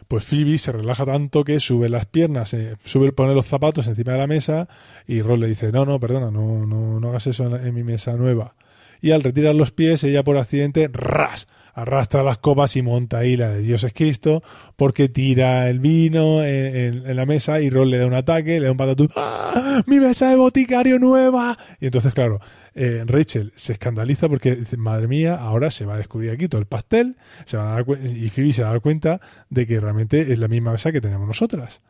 [0.07, 4.13] pues Phoebe se relaja tanto que sube las piernas, eh, sube, pone los zapatos encima
[4.13, 4.69] de la mesa
[5.05, 7.83] y Ross le dice, no, no, perdona, no, no, no hagas eso en, en mi
[7.83, 8.55] mesa nueva.
[9.01, 13.35] y al retirar los pies ella por accidente ras arrastra las copas y monta ahí
[13.37, 14.41] la de Dios es Cristo
[14.75, 18.59] porque tira el vino en, en- en la mesa y Ron le da un ataque,
[18.59, 19.83] le da un patatú ¡Ah!
[19.85, 21.57] ¡Mi mesa de boticario nueva!
[21.81, 22.39] Y entonces, claro,
[22.73, 26.59] eh, Rachel se escandaliza porque dice, madre mía, ahora se va a descubrir aquí todo
[26.61, 29.79] el pastel se van a dar y Phoebe se va a dar cuenta de que
[29.79, 31.81] realmente es la misma mesa que tenemos nosotras.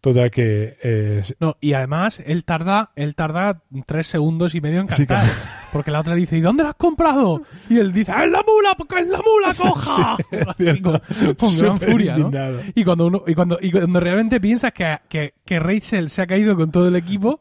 [0.00, 4.88] Toda que eh, No, y además él tarda, él tarda tres segundos y medio en
[4.90, 5.28] Sí, cantar.
[5.72, 7.42] Porque la otra dice, ¿y dónde la has comprado?
[7.70, 8.74] Y él dice, ¡es la mula!
[8.76, 10.14] ¡Porque es la mula coja!
[10.14, 11.00] Así cierto.
[11.18, 12.30] con, con gran furia, ¿no?
[12.74, 16.26] Y cuando uno, y cuando, y cuando realmente piensas que, que, que Rachel se ha
[16.26, 17.40] caído con todo el equipo,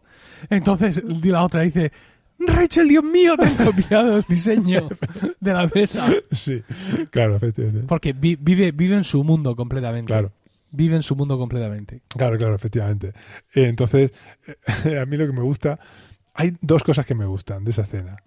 [0.50, 1.92] entonces la otra dice,
[2.40, 4.88] Rachel, Dios mío, te han copiado el diseño
[5.40, 6.08] de la mesa.
[6.32, 6.64] sí,
[7.10, 7.86] claro, efectivamente.
[7.88, 10.08] Porque vi- vive, vive en su mundo completamente.
[10.08, 10.32] Claro.
[10.74, 12.02] Vive en su mundo completamente.
[12.08, 13.10] Claro, claro, efectivamente.
[13.54, 14.14] Eh, Entonces,
[15.02, 15.78] a mí lo que me gusta,
[16.34, 18.18] hay dos cosas que me gustan de esa escena.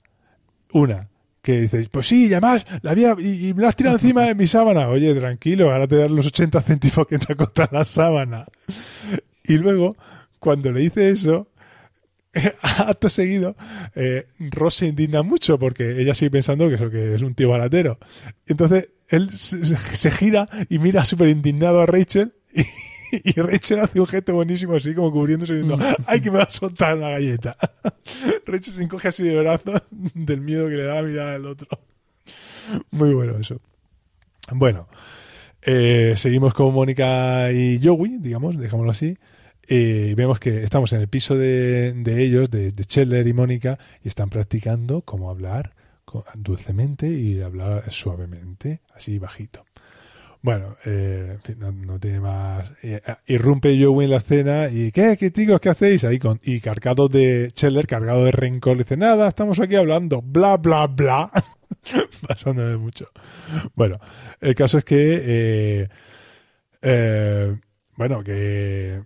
[0.73, 1.09] Una,
[1.43, 4.35] que dices, pues sí, y además la había, y, me la has tirado encima de
[4.35, 4.89] mi sábana.
[4.89, 8.47] Oye, tranquilo, ahora te dan los 80 céntimos que te costado la sábana.
[9.45, 9.97] Y luego,
[10.39, 11.49] cuando le dice eso,
[12.63, 13.57] acto seguido,
[13.95, 17.51] eh, Ross se indigna mucho porque ella sigue pensando que, eso, que es un tío
[17.51, 17.99] baratero.
[18.47, 22.65] Entonces él se, se gira y mira súper indignado a Rachel y,
[23.25, 26.51] y Rachel hace un gesto buenísimo así como cubriéndose diciendo ¡ay que me va a
[26.51, 27.57] soltar una galleta!
[28.47, 29.83] Rachel se encoge así de brazos
[30.15, 31.69] del miedo que le da la mirada del otro.
[32.91, 33.61] Muy bueno eso.
[34.53, 34.89] Bueno,
[35.63, 39.17] eh, seguimos con Mónica y Joey, digamos, dejámoslo así.
[39.67, 43.79] Eh, y vemos que estamos en el piso de, de ellos, de, de y Mónica,
[44.03, 45.75] y están practicando cómo hablar
[46.35, 49.65] dulcemente y hablar suavemente, así bajito.
[50.45, 52.71] Bueno, eh, no, tiene más.
[52.83, 56.05] Eh, irrumpe Joey en la escena y ¿qué, qué chicos, qué hacéis?
[56.05, 60.59] Ahí con, y cargado de Chandler, cargado de rencor, dice nada, estamos aquí hablando, bla,
[60.59, 61.31] bla, bla.
[62.29, 63.09] Pasándome mucho.
[63.75, 63.99] Bueno,
[64.39, 65.89] el caso es que, eh,
[66.83, 67.57] eh,
[67.97, 69.03] bueno, que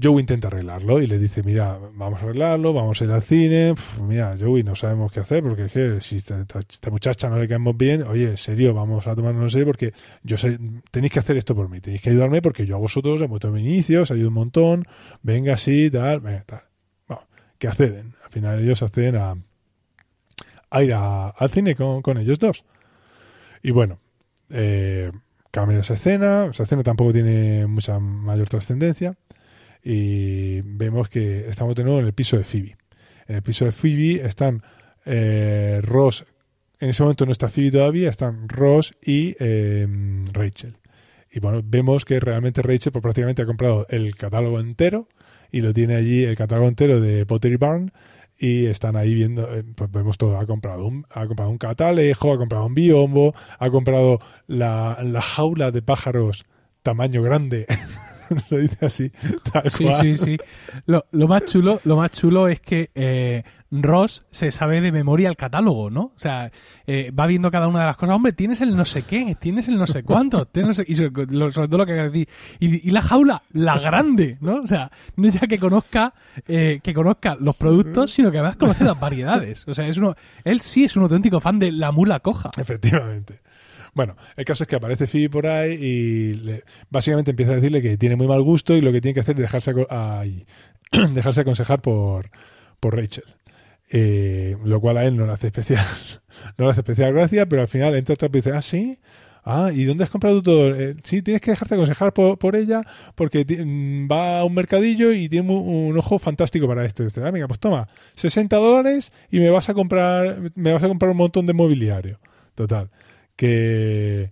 [0.00, 3.74] Joey intenta arreglarlo y le dice, mira, vamos a arreglarlo, vamos a ir al cine.
[4.02, 7.46] Mira, Joey, no sabemos qué hacer porque es que si esta, esta- muchacha no le
[7.46, 10.58] caemos bien, oye, en serio, vamos a tomarnos en serio porque yo sé,
[10.90, 13.56] tenéis que hacer esto por mí, tenéis que ayudarme porque yo a vosotros, a vuestro
[13.58, 14.84] inicio, os ayudo un montón,
[15.22, 16.62] venga así, tal, venga, tal.
[17.06, 17.24] Bueno,
[17.58, 18.14] que acceden.
[18.24, 19.34] Al final ellos acceden a,
[20.70, 22.64] a ir a- al cine con, con ellos dos.
[23.62, 23.98] Y bueno,
[24.48, 25.12] eh,
[25.50, 26.46] cambia esa escena.
[26.46, 29.14] Esa escena tampoco tiene mucha mayor trascendencia.
[29.82, 32.76] Y vemos que estamos de nuevo en el piso de Phoebe.
[33.26, 34.62] En el piso de Phoebe están
[35.04, 36.24] eh, Ross.
[36.78, 39.86] En ese momento no está Phoebe todavía, están Ross y eh,
[40.32, 40.76] Rachel.
[41.30, 45.08] Y bueno, vemos que realmente Rachel pues, prácticamente ha comprado el catálogo entero
[45.50, 47.92] y lo tiene allí, el catálogo entero de Pottery Barn.
[48.38, 50.38] Y están ahí viendo, eh, pues vemos todo.
[50.38, 55.22] Ha comprado un, ha comprado un catalejo, ha comprado un biombo, ha comprado la, la
[55.22, 56.44] jaula de pájaros
[56.82, 57.66] tamaño grande.
[58.50, 59.10] lo dice así,
[59.52, 60.00] tal Sí, cual.
[60.02, 60.36] sí, sí.
[60.86, 65.28] Lo, lo más chulo, lo más chulo es que eh, Ross se sabe de memoria
[65.30, 66.12] el catálogo, ¿no?
[66.14, 66.50] O sea,
[66.86, 68.14] eh, va viendo cada una de las cosas.
[68.16, 70.94] Hombre, tienes el no sé qué, tienes el no sé cuánto, tienes no sé- y
[70.94, 72.28] sobre, lo- sobre todo lo que decir.
[72.60, 74.56] Y, y la jaula, la grande, ¿no?
[74.62, 76.12] O sea, no ya que conozca,
[76.46, 79.66] eh, que conozca los productos, sino que además conoce las variedades.
[79.66, 80.14] O sea, es uno,
[80.44, 82.50] él sí es un auténtico fan de la mula coja.
[82.58, 83.40] Efectivamente.
[83.94, 87.82] Bueno, el caso es que aparece Phoebe por ahí y le- básicamente empieza a decirle
[87.82, 89.72] que tiene muy mal gusto y lo que tiene que hacer es dejarse,
[91.14, 92.30] dejarse aconsejar por,
[92.80, 93.24] por Rachel.
[93.94, 95.84] Eh, lo cual a él no le hace especial
[96.56, 98.98] no le hace especial gracia, pero al final entra otra y dice, ah, sí,
[99.44, 100.74] ah, ¿y dónde has comprado todo?
[100.74, 102.80] Eh, sí, tienes que dejarte aconsejar por, por ella
[103.14, 107.04] porque mm, va a un mercadillo y tiene un, un ojo fantástico para esto.
[107.04, 110.88] Dice, ah, venga, pues toma, 60 dólares y me vas a comprar, me vas a
[110.88, 112.18] comprar un montón de mobiliario.
[112.54, 112.88] Total
[113.46, 114.30] que,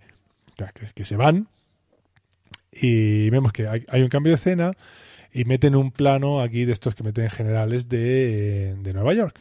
[0.73, 1.47] que, que se van
[2.71, 4.71] y vemos que hay, hay un cambio de escena
[5.33, 9.39] y meten un plano aquí de estos que meten generales de, de Nueva York.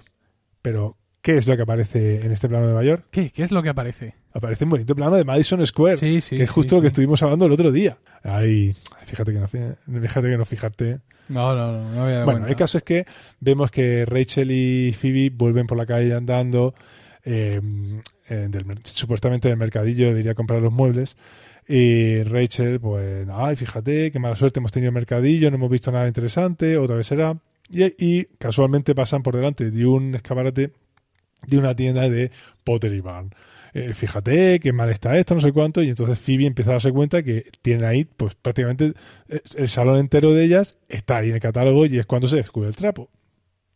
[0.63, 3.05] Pero, ¿qué es lo que aparece en este plano de Nueva York?
[3.11, 3.31] ¿Qué?
[3.31, 4.15] ¿Qué es lo que aparece?
[4.33, 6.37] Aparece un bonito plano de Madison Square, Sí, sí.
[6.37, 7.99] que es sí, justo lo que estuvimos hablando el otro día.
[8.23, 8.75] Ahí,
[9.07, 10.99] fíjate que no, fíjate que no fijarte.
[11.29, 12.49] No, no, no, no voy a dar Bueno, cuenta.
[12.51, 13.07] el caso es que
[13.41, 16.75] vemos que Rachel y Phoebe vuelven por la calle andando,
[17.25, 17.61] eh,
[18.31, 18.49] eh,
[18.85, 21.17] supuestamente del mercadillo, debería comprar los muebles.
[21.69, 25.71] Y Rachel, pues, ay, fíjate, qué mala suerte hemos tenido en el mercadillo, no hemos
[25.71, 27.37] visto nada interesante, otra vez será.
[27.69, 30.73] Y, y casualmente pasan por delante de un escaparate
[31.47, 32.31] de una tienda de
[32.65, 33.31] Pottery Barn.
[33.73, 36.91] Eh, fíjate qué mal está esto, no sé cuánto, y entonces Phoebe empieza a darse
[36.91, 38.95] cuenta que tiene ahí, pues prácticamente
[39.29, 42.37] eh, el salón entero de ellas está ahí en el catálogo y es cuando se
[42.37, 43.09] descubre el trapo.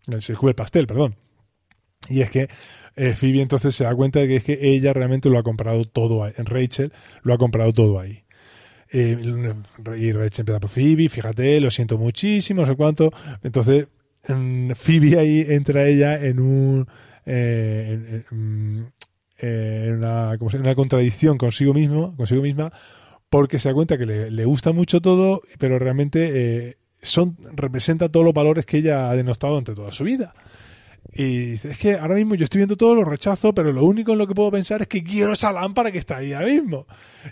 [0.09, 1.15] Eh, Se descubre el pastel, perdón.
[2.11, 2.49] Y es que
[2.97, 5.85] eh, Phoebe entonces se da cuenta de que es que ella realmente lo ha comprado
[5.85, 6.33] todo ahí.
[6.39, 8.23] Rachel lo ha comprado todo ahí.
[8.93, 9.17] Eh,
[9.99, 13.11] y Rachel empieza por Phoebe, fíjate, lo siento muchísimo, no sé cuánto.
[13.43, 13.89] Entonces,
[14.25, 16.87] en Phoebe ahí entra ella en un.
[17.27, 18.93] eh, en, en-
[19.39, 22.73] en una, contradicción consigo mismo, consigo misma,
[23.29, 26.31] porque se da cuenta que le, le gusta mucho todo, pero realmente
[26.69, 30.35] eh, son representa todos los valores que ella ha denostado ante toda su vida.
[31.13, 34.13] Y dice, es que ahora mismo yo estoy viendo todo, lo rechazo, pero lo único
[34.13, 36.87] en lo que puedo pensar es que quiero esa lámpara que está ahí ahora mismo.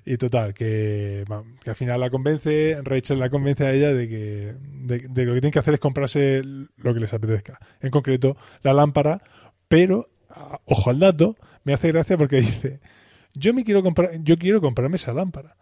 [0.05, 1.25] Y total, que,
[1.67, 5.51] al final la convence, Rachel la convence a ella de que, de, lo que tienen
[5.51, 7.59] que hacer es comprarse lo que les apetezca.
[7.81, 9.23] En concreto, la lámpara,
[9.69, 10.09] pero,
[10.65, 12.81] ojo al dato, me hace gracia porque dice,
[13.35, 15.57] yo me quiero comprar, yo quiero comprarme esa lámpara.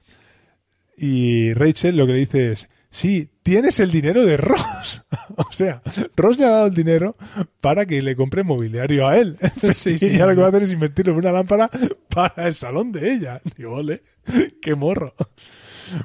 [0.96, 5.02] Y Rachel lo que le dice es, sí, tienes el dinero de Ross.
[5.36, 5.82] o sea,
[6.14, 7.16] Ross le ha dado el dinero
[7.60, 9.36] para que le compre mobiliario a él.
[9.74, 11.68] Sí, y sí, ella lo que va a hacer es invertirlo en una lámpara
[12.14, 13.40] para el salón de ella.
[13.56, 14.04] Digo, ole,
[14.62, 15.14] qué morro.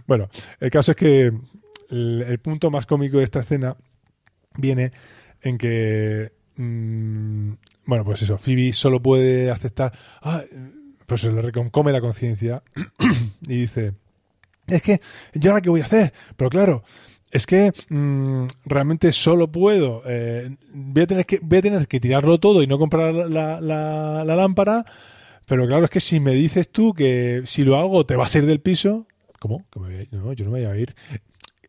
[0.07, 0.27] Bueno,
[0.59, 1.31] el caso es que
[1.91, 3.77] el, el punto más cómico de esta escena
[4.57, 4.91] viene
[5.43, 7.51] en que, mm,
[7.85, 10.43] bueno, pues eso, Phoebe solo puede aceptar, ah,
[11.05, 12.63] pues se le reconcome la conciencia
[13.41, 13.93] y dice,
[14.65, 14.99] es que
[15.35, 16.83] yo ahora qué voy a hacer, pero claro,
[17.31, 21.99] es que mm, realmente solo puedo, eh, voy, a tener que, voy a tener que
[21.99, 24.85] tirarlo todo y no comprar la, lámpara,
[25.45, 28.39] pero claro, es que si me dices tú que si lo hago te vas a
[28.39, 29.07] ir del piso,
[29.39, 29.65] ¿cómo?
[29.71, 30.13] ¿Que me voy a ir?
[30.13, 30.95] No, yo no me voy a ir.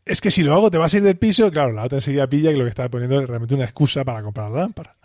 [0.04, 2.28] Es que si lo hago te vas a ir del piso, claro, la otra enseguida
[2.28, 4.96] pilla que lo que estaba poniendo es realmente una excusa para comprar la lámpara.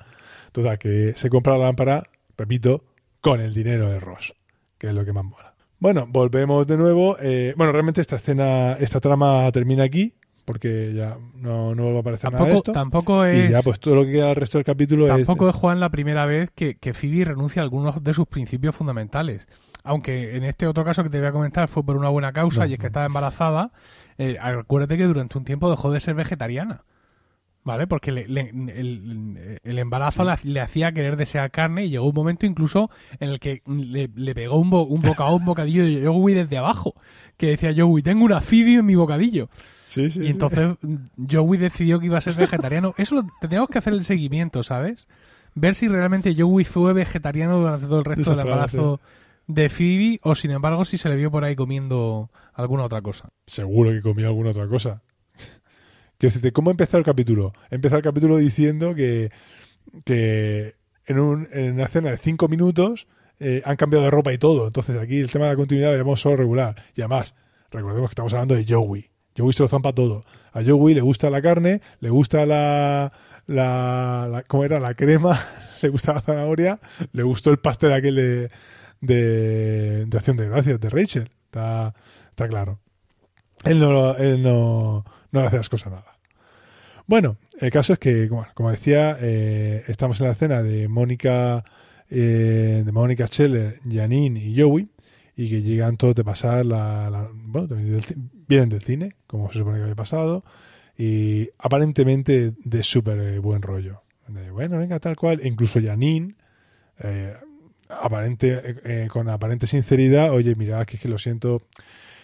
[0.52, 2.04] Total, que se compra la lámpara,
[2.38, 2.84] repito,
[3.20, 4.36] con el dinero de Ross,
[4.78, 5.56] que es lo que más mola.
[5.80, 7.18] Bueno, volvemos de nuevo.
[7.20, 10.14] eh, bueno, realmente esta escena, esta trama termina aquí,
[10.46, 12.72] porque ya no, no vuelve a aparecer nada de Tampoco, esto.
[12.72, 13.50] tampoco es.
[13.50, 15.56] Y ya, pues todo lo que queda del resto del capítulo Tampoco es.
[15.56, 19.48] es Juan la primera vez que, que Phoebe renuncia a algunos de sus principios fundamentales.
[19.84, 22.62] Aunque en este otro caso que te voy a comentar fue por una buena causa
[22.62, 23.72] No, y es que estaba embarazada,
[24.20, 26.84] eh, acuérdate que durante un tiempo dejó de ser vegetariana.
[27.64, 27.86] ¿Vale?
[27.86, 32.16] Porque le- le- el, el embarazo le, le hacía querer desear carne y llegó un
[32.16, 36.08] momento incluso en el que le, le pegó un, bo- un bocado, un bocadillo de
[36.08, 36.96] Joey desde abajo.
[37.38, 39.48] Que decía Joey, tengo una Phoebe en mi bocadillo.
[39.92, 40.78] Sí, sí, Y entonces
[41.30, 42.94] Joey decidió que iba a ser vegetariano.
[42.98, 45.06] Eso lo tendríamos que hacer el seguimiento, ¿sabes?
[45.54, 49.02] Ver si realmente Joey fue vegetariano durante todo el resto del embarazo
[49.48, 53.34] de Phoebe o sin embargo si se le vio por ahí comiendo alguna otra cosa.
[53.48, 55.02] Seguro que comió alguna otra cosa.
[56.18, 57.52] Quiero decirte, ¿cómo empezó el capítulo?
[57.70, 59.30] Empezó el capítulo diciendo que,
[60.06, 60.76] que
[61.06, 63.08] en, un, en una escena de cinco minutos
[63.42, 64.68] eh, han cambiado de ropa y todo.
[64.68, 66.82] Entonces aquí el tema de la continuidad lo llamamos solo regular.
[66.96, 67.36] Y además,
[67.72, 69.11] recordemos que estamos hablando de Joey.
[69.38, 70.26] Joey se lo zampa todo.
[70.54, 73.12] A Joey le gusta la carne, le gusta la,
[73.48, 74.80] la, la- ¿cómo era?
[74.80, 75.40] La crema,
[75.82, 76.80] le gusta la zanahoria,
[77.14, 78.50] le gustó el pastel aquel de,
[79.02, 81.30] de, de Acción de Gracias de Rachel.
[81.46, 81.94] Está,
[82.30, 82.80] está claro.
[83.64, 86.06] Él no, él no, no le hace las cosas nada.
[87.08, 91.64] Bueno, el caso es que, como, decía, eh, estamos en la escena de Mónica,
[92.10, 94.88] eh, de Mónica Scheller, Janine y Joey,
[95.44, 98.04] y que llegan todos de pasar la, la- bueno, del
[98.48, 100.44] vienen del cine, como se supone que había pasado,
[100.98, 104.04] y aparentemente de súper eh, buen rollo.
[104.28, 106.36] De, bueno, venga, tal cual, incluso Janine,
[107.00, 107.34] eh,
[107.90, 111.62] aparente, eh, eh, con aparente sinceridad, oye, mira, que es que lo siento,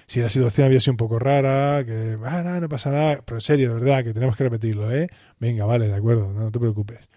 [0.06, 3.38] si la situación había sido un poco rara, que ah, no, no pasa nada, pero
[3.38, 5.08] en serio, de verdad, que tenemos que repetirlo, ¿eh?
[5.40, 7.10] Venga, vale, de acuerdo, no, te preocupes.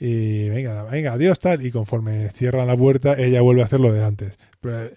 [0.00, 1.66] Y venga, venga, adiós, tal.
[1.66, 4.38] Y conforme cierran la puerta, ella vuelve a hacer lo de antes.
[4.60, 4.90] Pero,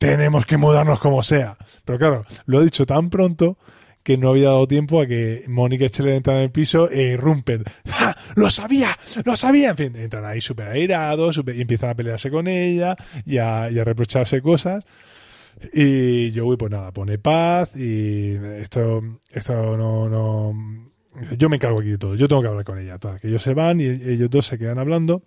[0.00, 1.58] tenemos que mudarnos como sea.
[1.84, 3.58] Pero claro, lo ha dicho tan pronto
[4.02, 7.64] que no había dado tiempo a que Mónica Scheller entran en el piso e irrumpen.
[7.86, 8.16] ¡Ja!
[8.34, 8.96] ¡Lo sabía!
[9.26, 9.70] ¡Lo sabía!
[9.70, 14.40] En fin, entran ahí súper airados y empiezan a pelearse con ella y a, reprocharse
[14.40, 14.86] cosas.
[15.74, 20.90] Y Joey, pues nada, pone paz y esto, esto no, no.
[21.36, 22.96] Yo me encargo aquí de todo, yo tengo que hablar con ella.
[23.20, 25.22] Que ellos se van y ellos dos se quedan hablando.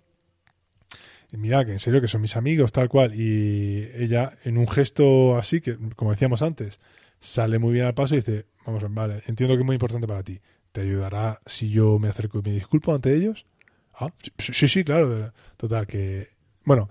[1.36, 3.14] Mira, que en serio, que son mis amigos, tal cual.
[3.14, 6.80] Y ella, en un gesto así, que como decíamos antes,
[7.18, 10.22] sale muy bien al paso y dice: Vamos, vale, entiendo que es muy importante para
[10.22, 10.40] ti.
[10.72, 13.46] ¿Te ayudará si yo me acerco y me disculpo ante ellos?
[13.94, 15.32] Ah, sí, sí, sí, claro.
[15.56, 16.28] Total, que.
[16.64, 16.88] Bueno,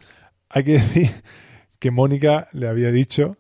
[0.50, 1.10] hay que decir
[1.80, 3.38] que Mónica le había dicho,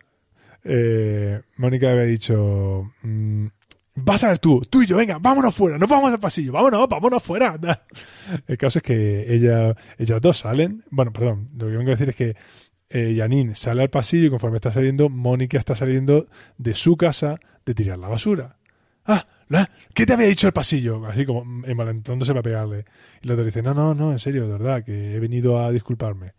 [0.66, 3.47] eh, Mónica le había dicho, mm,
[3.96, 6.88] vas a ver tú, tú y yo, venga, vámonos fuera, nos vamos al pasillo, vámonos,
[6.88, 7.60] vámonos fuera.
[8.48, 12.10] El caso es que ella, ellas dos salen, bueno, perdón, lo que vengo a decir
[12.10, 12.36] es que
[12.89, 16.28] eh, Janine sale al pasillo y conforme está saliendo, Mónica está saliendo
[16.58, 18.58] de su casa de tirar la basura.
[19.06, 19.68] Ah, "¿Ah?
[19.94, 21.06] ¿qué te había dicho el pasillo?
[21.06, 22.86] Así como envalentándose para pegarle.
[23.22, 25.72] Y el otro dice, no, no, no, en serio, de verdad, que he venido a
[25.72, 26.34] disculparme.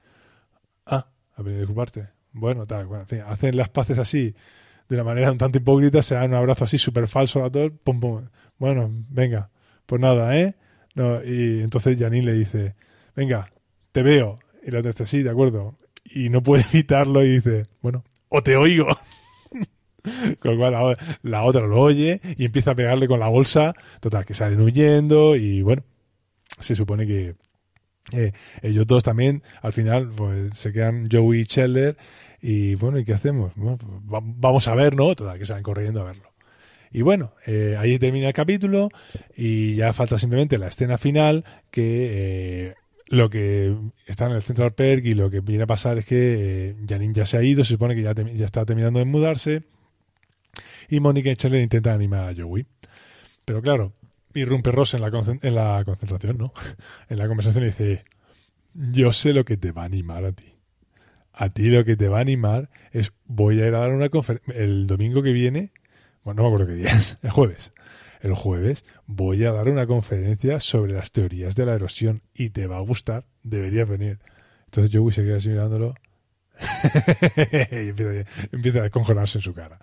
[0.86, 2.08] Ah, ¿ha venido a disculparte?
[2.32, 4.34] Bueno, tal, bueno, en fin, hacen las paces así,
[4.88, 7.72] de una manera un tanto hipócrita, se dan un abrazo así súper falso a todos,
[7.82, 8.28] pum, pum.
[8.58, 9.50] Bueno, venga,
[9.86, 10.54] pues nada, ¿eh?
[10.94, 12.74] No, y entonces Janine le dice,
[13.16, 13.48] venga,
[13.92, 14.38] te veo.
[14.62, 15.78] Y otro dice, sí, de acuerdo.
[16.04, 18.86] Y no puede evitarlo y dice, bueno, o te oigo.
[20.38, 23.74] con lo cual la, la otra lo oye y empieza a pegarle con la bolsa.
[24.00, 25.82] Total, que salen huyendo y bueno,
[26.60, 27.34] se supone que
[28.12, 28.32] eh,
[28.62, 31.96] ellos dos también, al final, pues se quedan Joey y Scheller
[32.46, 33.52] y bueno, ¿y qué hacemos?
[33.56, 33.78] Bueno,
[34.12, 35.14] va- vamos a ver, ¿no?
[35.14, 36.30] Total, que salen corriendo a verlo.
[36.92, 38.90] Y bueno, eh, ahí termina el capítulo
[39.36, 42.74] y ya falta simplemente la escena final que eh,
[43.08, 43.74] lo que
[44.06, 47.14] está en el Central Perk y lo que viene a pasar es que eh, Janine
[47.14, 48.12] ya se ha ido, se supone que ya,
[48.44, 49.62] está terminando de mudarse
[50.88, 52.66] y Mónica y Chandler intentan animar a Joey.
[53.44, 53.92] Pero claro,
[54.34, 55.08] irrumpe Ross en la,
[55.42, 56.52] en la concentración, ¿no?
[57.08, 58.04] En la conversación y dice,
[58.74, 60.53] yo sé lo que te va a animar a ti.
[61.36, 64.08] A ti lo que te va a animar es voy a ir a dar una
[64.08, 65.72] conferencia el domingo que viene,
[66.22, 67.72] bueno, no me acuerdo qué día es, el jueves.
[68.20, 72.66] El jueves voy a dar una conferencia sobre las teorías de la erosión y te
[72.66, 74.18] va a gustar, deberías venir.
[74.66, 75.94] Entonces Joey se queda así mirándolo
[77.72, 79.78] y empieza, empieza a descongelarse en su cara.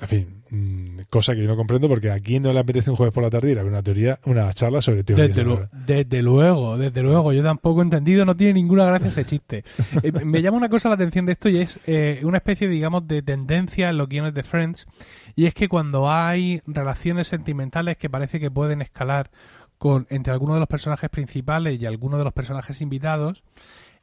[0.00, 2.94] En fin, mm, cosa que yo no comprendo porque a quién no le apetece un
[2.94, 6.22] jueves por la tarde ir a ver una teoría, una charla sobre Desde, lu- desde
[6.22, 7.32] luego, desde luego.
[7.32, 9.64] Yo tampoco he entendido, no tiene ninguna gracia ese chiste.
[10.04, 13.08] Eh, me llama una cosa la atención de esto y es eh, una especie, digamos,
[13.08, 14.86] de tendencia en los guiones de Friends.
[15.34, 19.30] Y es que cuando hay relaciones sentimentales que parece que pueden escalar
[19.78, 23.42] con entre algunos de los personajes principales y algunos de los personajes invitados,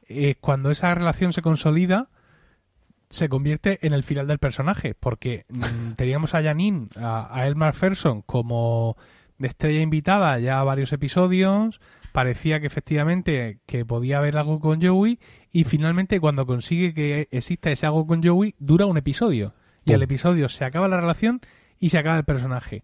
[0.08, 2.08] eh, cuando esa relación se consolida,
[3.10, 7.74] se convierte en el final del personaje, porque mm, teníamos a Janine, a, a Elmar
[7.74, 8.96] Ferson como
[9.38, 11.80] de estrella invitada ya a varios episodios,
[12.12, 15.18] parecía que efectivamente que podía haber algo con Joey
[15.52, 19.54] y finalmente cuando consigue que exista ese algo con Joey dura un episodio.
[19.84, 21.40] Y el episodio se acaba la relación
[21.78, 22.82] y se acaba el personaje.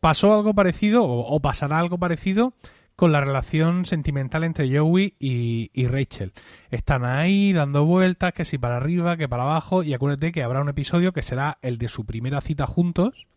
[0.00, 2.54] Pasó algo parecido o, o pasará algo parecido
[2.98, 6.32] con la relación sentimental entre Joey y, y Rachel.
[6.72, 10.60] Están ahí dando vueltas, que si para arriba, que para abajo, y acuérdate que habrá
[10.60, 13.28] un episodio que será el de su primera cita juntos,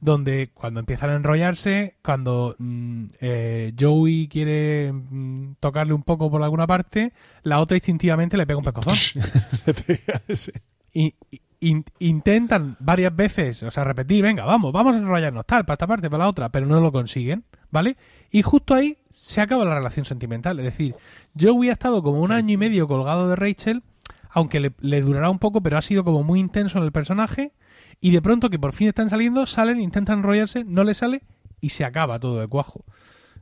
[0.00, 6.42] donde cuando empiezan a enrollarse, cuando mm, eh, Joey quiere mm, tocarle un poco por
[6.42, 7.12] alguna parte,
[7.42, 9.22] la otra instintivamente le pega un pescozón.
[9.66, 10.62] Le pega ese.
[10.94, 15.64] Y, y- in- intentan varias veces, o sea, repetir, venga, vamos, vamos a enrollarnos, tal,
[15.64, 17.96] para esta parte, para la otra, pero no lo consiguen, ¿vale?
[18.30, 20.58] Y justo ahí se acaba la relación sentimental.
[20.60, 20.94] Es decir,
[21.38, 23.82] Joey ha estado como un año y medio colgado de Rachel,
[24.30, 27.52] aunque le, le durará un poco, pero ha sido como muy intenso en el personaje,
[28.00, 31.22] y de pronto que por fin están saliendo, salen, intentan enrollarse, no le sale,
[31.60, 32.84] y se acaba todo de cuajo.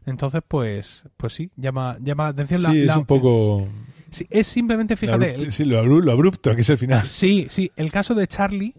[0.07, 3.67] Entonces, pues, pues sí, llama, llama la atención la, Sí, es la- un poco.
[4.11, 7.09] Sí, es simplemente, fíjate, abrupto- sí, lo, abru- lo abrupto, que es el final.
[7.09, 7.71] Sí, sí.
[7.77, 8.75] El caso de Charlie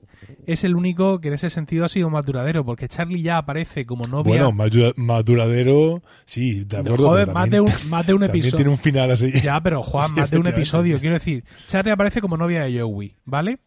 [0.46, 3.86] es el único que en ese sentido ha sido más duradero, porque Charlie ya aparece
[3.86, 4.24] como novia.
[4.30, 7.06] Bueno, más, dura- más duradero, sí, de acuerdo.
[7.08, 8.56] joder, pero más de un, más de un episodio.
[8.56, 9.32] tiene un final así.
[9.42, 11.00] Ya, pero Juan, Sí, más de un episodio.
[11.00, 13.60] Quiero decir, Charlie aparece como novia de Joey, ¿vale?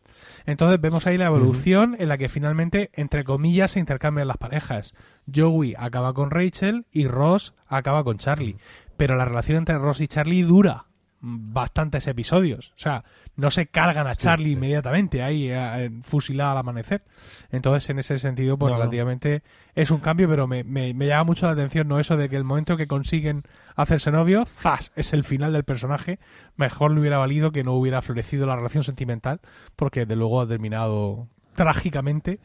[0.47, 4.95] Entonces vemos ahí la evolución en la que finalmente, entre comillas, se intercambian las parejas.
[5.33, 8.57] Joey acaba con Rachel y Ross acaba con Charlie.
[8.97, 10.87] Pero la relación entre Ross y Charlie dura
[11.21, 12.71] bastantes episodios.
[12.71, 13.05] O sea,
[13.37, 14.53] no se cargan a Charlie sí.
[14.53, 17.05] inmediatamente ahí eh, fusilada al amanecer.
[17.51, 18.83] Entonces, en ese sentido, pues No, no.
[18.83, 19.43] relativamente
[19.75, 22.37] es un cambio, pero me, me, me llama mucho la atención no eso de que
[22.37, 23.43] el momento que consiguen
[23.77, 24.93] hacerse novios, ¡zas!
[24.97, 26.19] es el final del personaje.
[26.57, 29.41] Mejor le hubiera valido que no hubiera florecido la relación sentimental,
[29.77, 32.41] porque de luego ha terminado trágicamente,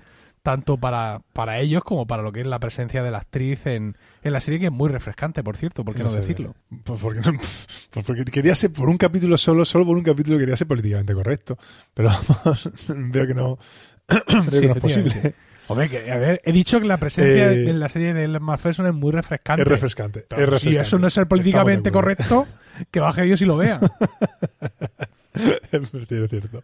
[0.45, 3.97] tanto para, para ellos como para lo que es la presencia de la actriz en,
[4.21, 6.53] en la serie, que es muy refrescante, por cierto, ¿por qué no decirlo?
[6.83, 7.39] Pues porque, no-
[7.89, 11.15] pues porque quería ser, por un capítulo solo, solo por un capítulo quería ser políticamente
[11.15, 11.57] correcto.
[11.95, 13.57] Pero vamos, veo que no,
[14.07, 15.33] veo Sí, que no es posible.
[15.67, 18.43] Hombre, que, a ver, he dicho que la presencia Eh, en la serie de Ellen
[18.43, 19.63] McPherson es muy refrescante.
[19.63, 20.23] Es refrescante.
[20.29, 20.75] Pero es refrescante.
[20.75, 22.45] Si eso no es ser políticamente correcto,
[22.91, 23.79] que baje Dios y lo vea.
[25.33, 26.63] es cierto, es cierto.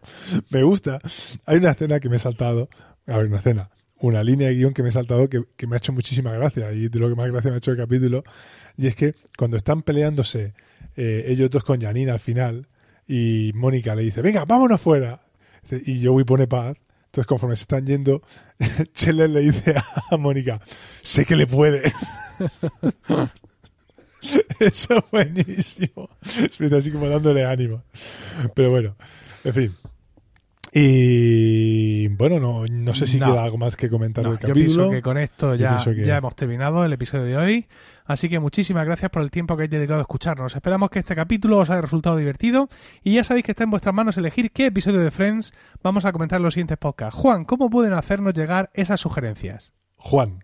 [0.50, 0.98] Me gusta.
[1.46, 2.68] Hay una escena que me he saltado.
[3.06, 3.70] A ver, una escena.
[3.98, 6.72] Una línea de guion que me he saltado que, que me ha hecho muchísima gracia.
[6.72, 8.24] Y de lo que más gracia me ha hecho el capítulo.
[8.76, 10.54] Y es que cuando están peleándose
[10.96, 12.66] eh, ellos dos con Janine al final.
[13.06, 15.22] Y Mónica le dice: Venga, vámonos fuera.
[15.86, 16.76] Y Joey pone paz.
[17.06, 18.22] Entonces, conforme se están yendo,
[18.94, 19.74] Cheller le dice
[20.10, 20.60] a Mónica:
[21.02, 21.82] Sé que le puede.
[24.60, 26.08] Eso es buenísimo.
[26.60, 27.82] Es así como dándole ánimo.
[28.54, 28.96] Pero bueno,
[29.44, 29.74] en fin.
[30.74, 33.26] Y bueno, no, no sé si No.
[33.26, 34.64] queda algo más que comentar No, del yo capítulo.
[34.64, 37.66] pienso que con esto Yo ya, que- ya hemos terminado el episodio de hoy.
[38.04, 40.56] Así que muchísimas gracias por el tiempo que habéis dedicado a escucharnos.
[40.56, 42.68] Esperamos que este capítulo os haya resultado divertido
[43.04, 45.52] y ya sabéis que está en vuestras manos elegir qué episodio de Friends
[45.82, 47.18] vamos a comentar en los siguientes podcasts.
[47.20, 49.72] Juan, ¿cómo pueden hacernos llegar esas sugerencias?
[49.96, 50.42] Juan,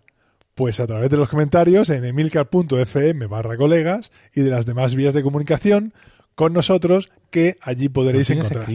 [0.55, 5.13] pues a través de los comentarios en emilcar.fm barra colegas y de las demás vías
[5.13, 5.93] de comunicación
[6.35, 8.67] con nosotros que allí podréis encontrar.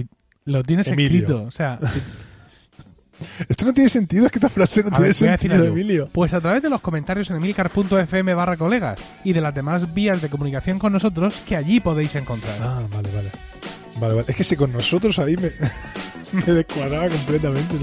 [0.47, 1.21] Lo tienes Emilio.
[1.21, 1.43] escrito.
[1.45, 1.79] O sea,
[3.49, 5.67] Esto no tiene sentido, es que esta frase no A tiene ver, sentido, algo.
[5.69, 6.09] Emilio.
[6.13, 10.21] Pues a través de los comentarios en emilcar.fm barra colegas y de las demás vías
[10.21, 12.57] de comunicación con nosotros que allí podéis encontrar.
[12.61, 13.31] Ah, vale, vale.
[14.01, 14.27] Vale, vale.
[14.29, 15.51] Es que si con nosotros ahí me,
[16.47, 17.75] me descuadraba completamente.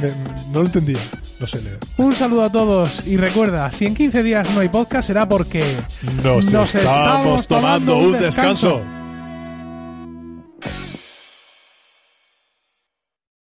[0.00, 0.08] Me-
[0.50, 0.98] no lo entendía.
[1.38, 1.78] No sé leer.
[1.98, 5.62] Un saludo a todos y recuerda, si en 15 días no hay podcast será porque
[6.24, 8.80] Nos, Nos estamos tomando un descanso.